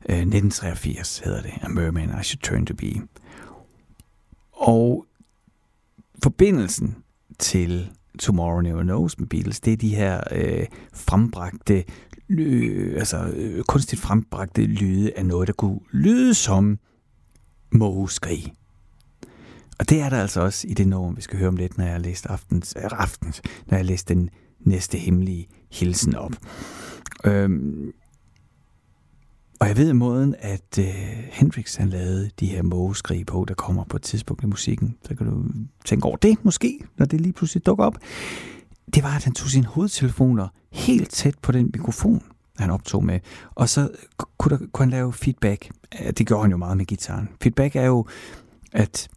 [0.09, 3.01] Øh, uh, 1983 hedder det, A Merman I Should Turn To Be.
[4.51, 5.05] Og
[6.23, 6.95] forbindelsen
[7.39, 11.83] til Tomorrow Never Knows med Beatles, det er de her øh, frembragte,
[12.29, 16.79] øh, altså øh, kunstigt frembragte lyde af noget, der kunne lyde som
[17.71, 18.53] mågeskrig.
[19.79, 21.86] Og det er der altså også i det nummer, vi skal høre om lidt, når
[21.86, 24.29] jeg har læst aftens, äh, aftens når jeg har læst den
[24.59, 25.47] næste hemmelige
[25.80, 26.32] hilsen op.
[27.26, 27.93] Øhm,
[29.59, 30.86] og jeg ved måden, at øh,
[31.32, 34.97] Hendrix han lavede de her mågeskrig på, der kommer på et tidspunkt i musikken.
[35.01, 35.43] Så kan du
[35.86, 37.97] tænke over det måske, når det lige pludselig dukker op.
[38.95, 42.23] Det var, at han tog sine hovedtelefoner helt tæt på den mikrofon,
[42.57, 43.19] han optog med.
[43.55, 43.89] Og så
[44.38, 45.71] kunne, der, kunne han lave feedback.
[46.17, 47.30] Det gjorde han jo meget med gitaren.
[47.41, 48.05] Feedback er jo,
[48.71, 49.07] at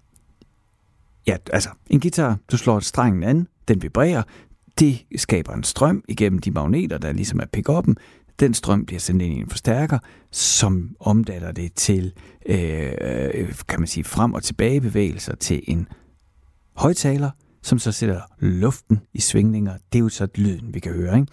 [1.27, 4.23] ja, altså, en guitar, du slår strengen an, den vibrerer,
[4.79, 7.95] det skaber en strøm igennem de magneter, der ligesom er pick-up'en.
[8.41, 9.99] Den strøm bliver sendt ind i en forstærker,
[10.31, 12.13] som omdanner det til,
[12.47, 15.89] øh, øh, kan man sige, frem- og tilbagebevægelser til en
[16.77, 17.31] højtaler,
[17.63, 19.75] som så sætter luften i svingninger.
[19.93, 21.19] Det er jo så lyden, vi kan høre.
[21.21, 21.33] Ikke?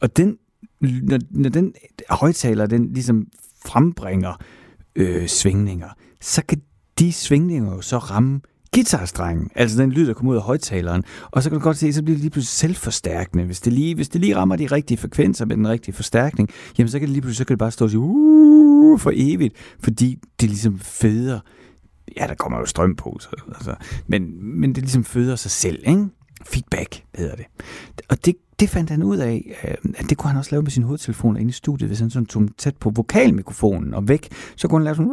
[0.00, 0.38] Og den,
[0.80, 1.74] når, når den
[2.10, 3.26] højtaler, den ligesom
[3.66, 4.42] frembringer
[4.96, 5.88] øh, svingninger,
[6.20, 6.62] så kan
[6.98, 8.40] de svingninger jo så ramme
[8.76, 11.04] guitarstrengen, altså den lyd, der kommer ud af højtaleren.
[11.30, 13.44] Og så kan du godt se, så bliver det lige pludselig selvforstærkende.
[13.44, 16.48] Hvis det lige, hvis det lige rammer de rigtige frekvenser med den rigtige forstærkning,
[16.78, 19.12] jamen så kan det lige pludselig så kan det bare stå og sige, uh, for
[19.14, 21.40] evigt, fordi det ligesom føder
[22.16, 23.74] ja, der kommer jo strøm på, så, altså,
[24.06, 24.22] men,
[24.60, 26.06] men det ligesom føder sig selv, ikke?
[26.46, 27.46] Feedback hedder det.
[28.08, 30.70] Og det, det fandt han ud af, øh, at det kunne han også lave med
[30.70, 34.68] sin hovedtelefon inde i studiet, hvis han sådan tog tæt på vokalmikrofonen og væk, så
[34.68, 35.12] kunne han lave sådan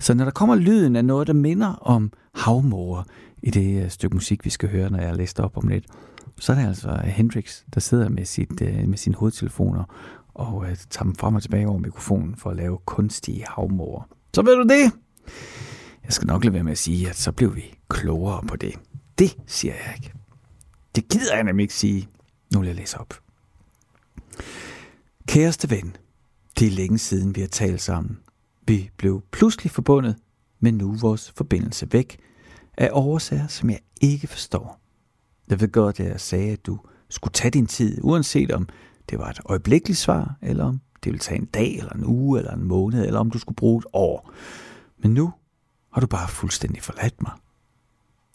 [0.00, 3.02] så når der kommer lyden af noget, der minder om havmåger
[3.42, 5.86] i det øh, stykke musik, vi skal høre, når jeg læste op om lidt,
[6.36, 9.84] så er det altså øh, Hendrix, der sidder med, sit, øh, med sine hovedtelefoner
[10.34, 14.08] og tager dem frem og tilbage over mikrofonen for at lave kunstige havmåger.
[14.34, 14.92] Så ved du det?
[16.04, 18.74] Jeg skal nok lade være med at sige, at så blev vi klogere på det.
[19.18, 20.12] Det siger jeg ikke.
[20.94, 22.08] Det gider jeg nemlig ikke sige.
[22.54, 23.14] Nu vil jeg læse op.
[25.28, 25.96] Kæreste ven,
[26.58, 28.18] det er længe siden, vi har talt sammen.
[28.68, 30.16] Vi blev pludselig forbundet,
[30.60, 32.18] men nu er vores forbindelse væk
[32.76, 34.80] af årsager, som jeg ikke forstår.
[35.48, 38.68] Jeg ved godt, at jeg sagde, at du skulle tage din tid, uanset om
[39.10, 42.38] det var et øjeblikkeligt svar, eller om det ville tage en dag, eller en uge,
[42.38, 44.32] eller en måned, eller om du skulle bruge et år.
[44.98, 45.32] Men nu
[45.92, 47.32] har du bare fuldstændig forladt mig.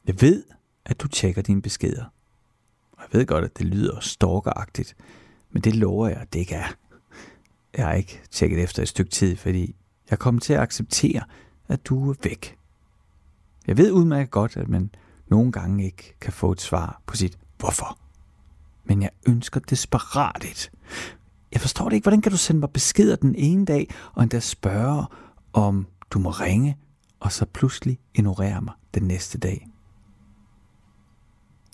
[0.08, 0.44] Jeg ved,
[0.86, 2.06] at du tjekker dine beskeder.
[2.92, 4.96] Og jeg ved godt, at det lyder stalkeragtigt,
[5.52, 6.76] men det lover jeg, at det ikke er.
[7.78, 9.76] Jeg har ikke tjekket efter et stykke tid, fordi
[10.14, 11.24] jeg kommer til at acceptere,
[11.68, 12.58] at du er væk.
[13.68, 14.90] Jeg ved udmærket godt, at man
[15.28, 18.00] nogle gange ikke kan få et svar på sit hvorfor.
[18.84, 20.72] Men jeg ønsker desperat et.
[21.52, 22.06] Jeg forstår det ikke.
[22.06, 25.06] Hvordan kan du sende mig beskeder den ene dag, og endda spørge,
[25.54, 26.78] om du må ringe,
[27.20, 29.68] og så pludselig ignorere mig den næste dag?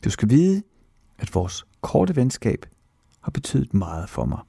[0.04, 0.64] Du skal vide,
[1.18, 2.66] at vores korte venskab
[3.22, 4.40] har betydet meget for mig.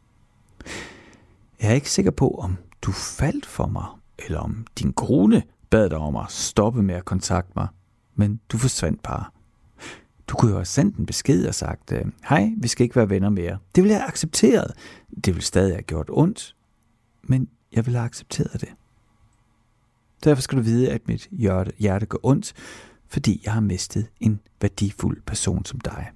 [1.60, 3.86] Jeg er ikke sikker på, om du faldt for mig,
[4.18, 7.68] eller om din kone bad dig om at stoppe med at kontakte mig,
[8.14, 9.24] men du forsvandt bare.
[10.28, 13.10] Du kunne jo have sendt en besked og sagt, øh, hej, vi skal ikke være
[13.10, 13.58] venner mere.
[13.74, 14.72] Det ville jeg have accepteret.
[15.24, 16.56] Det ville stadig have gjort ondt,
[17.22, 18.68] men jeg ville have accepteret det.
[20.24, 22.52] Derfor skal du vide, at mit hjerte, hjerte går ondt,
[23.08, 26.10] fordi jeg har mistet en værdifuld person som dig.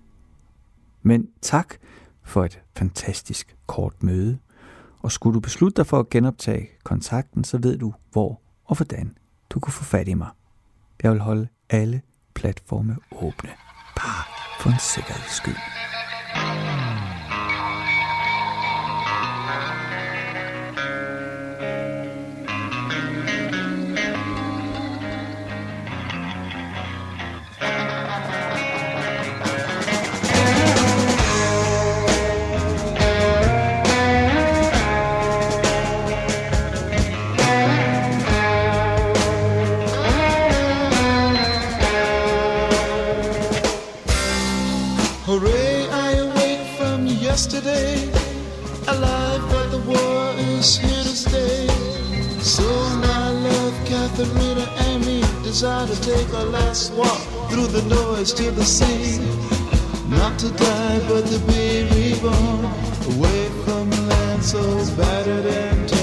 [1.03, 1.75] Men tak
[2.23, 4.39] for et fantastisk kort møde.
[5.05, 9.17] Og skulle du beslutte dig for at genoptage kontakten, så ved du, hvor og hvordan
[9.51, 10.29] du kan få fat i mig.
[11.03, 12.03] Jeg vil holde alle
[12.35, 13.51] platforme åbne,
[13.97, 14.25] bare
[14.61, 15.57] for en sikkerheds skyld.
[47.35, 47.97] yesterday.
[48.87, 51.66] alive, but the war is here to stay.
[52.39, 52.68] So
[53.09, 57.20] my love, Katharina and me desire to take a last walk
[57.51, 59.18] through the noise to the sea.
[60.09, 61.64] Not to die, but to be
[61.95, 62.66] reborn
[63.12, 64.62] away from land so
[64.97, 65.93] battered and.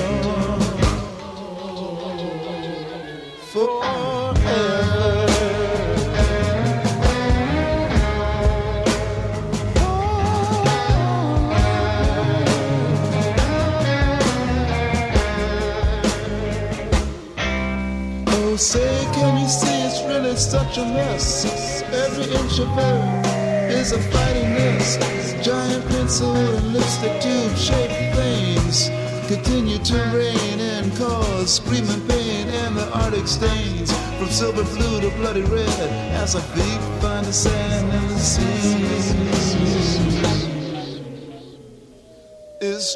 [18.61, 21.81] Say, can you see it's really such a mess.
[22.05, 24.97] Every inch of her is a fighting mess.
[25.43, 28.89] Giant pencil and lipstick tube shaped things
[29.27, 35.09] continue to rain and cause screaming pain and the arctic stains from silver blue to
[35.17, 35.89] bloody red
[36.21, 38.91] as our feet find the sand and the sea
[42.61, 42.95] is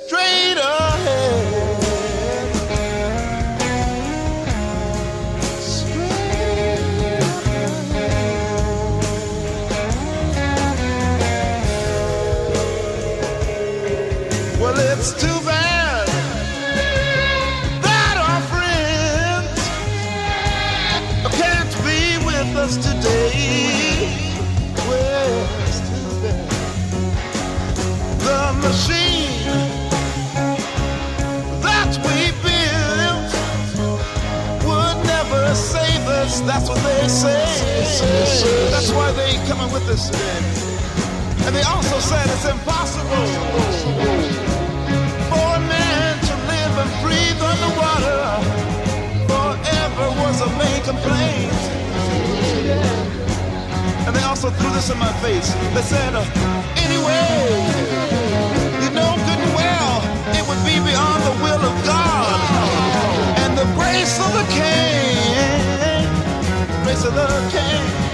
[37.06, 41.46] That's why they coming with us today.
[41.46, 43.28] And they also said it's impossible
[45.30, 48.42] for a man to live and breathe underwater
[49.30, 51.54] forever was a main complaint.
[54.08, 55.54] And they also threw this in my face.
[55.76, 56.26] They said, uh,
[56.76, 58.15] anyway,
[67.08, 68.05] of the King.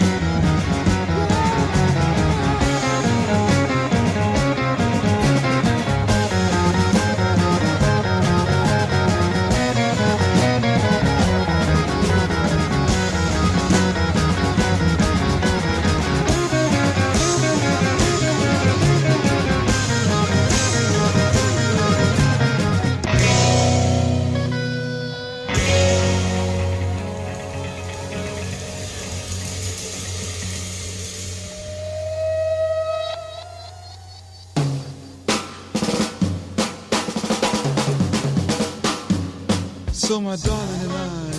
[40.12, 41.32] So my darling and I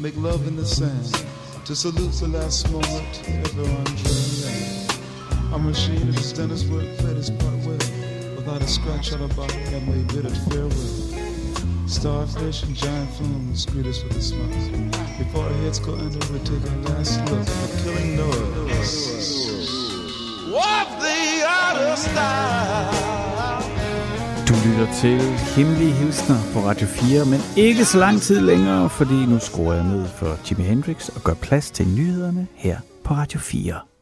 [0.00, 1.26] make love in the sand
[1.66, 4.90] to salute the last moment dreamed.
[5.52, 7.76] Our machine has done its work, played its part well,
[8.34, 10.72] without a scratch on our body, and we bid it farewell.
[11.86, 14.88] Starfish and giant flumes greet us with a smile.
[15.18, 19.68] Before our heads go under, we take a last look at the killing noise
[20.48, 23.13] of the outer style.
[24.64, 25.20] Lytter til
[25.56, 29.84] Hemmelige Hilsner på Radio 4, men ikke så lang tid længere, fordi nu skruer jeg
[29.84, 33.93] ned for Jimi Hendrix og gør plads til nyhederne her på Radio 4.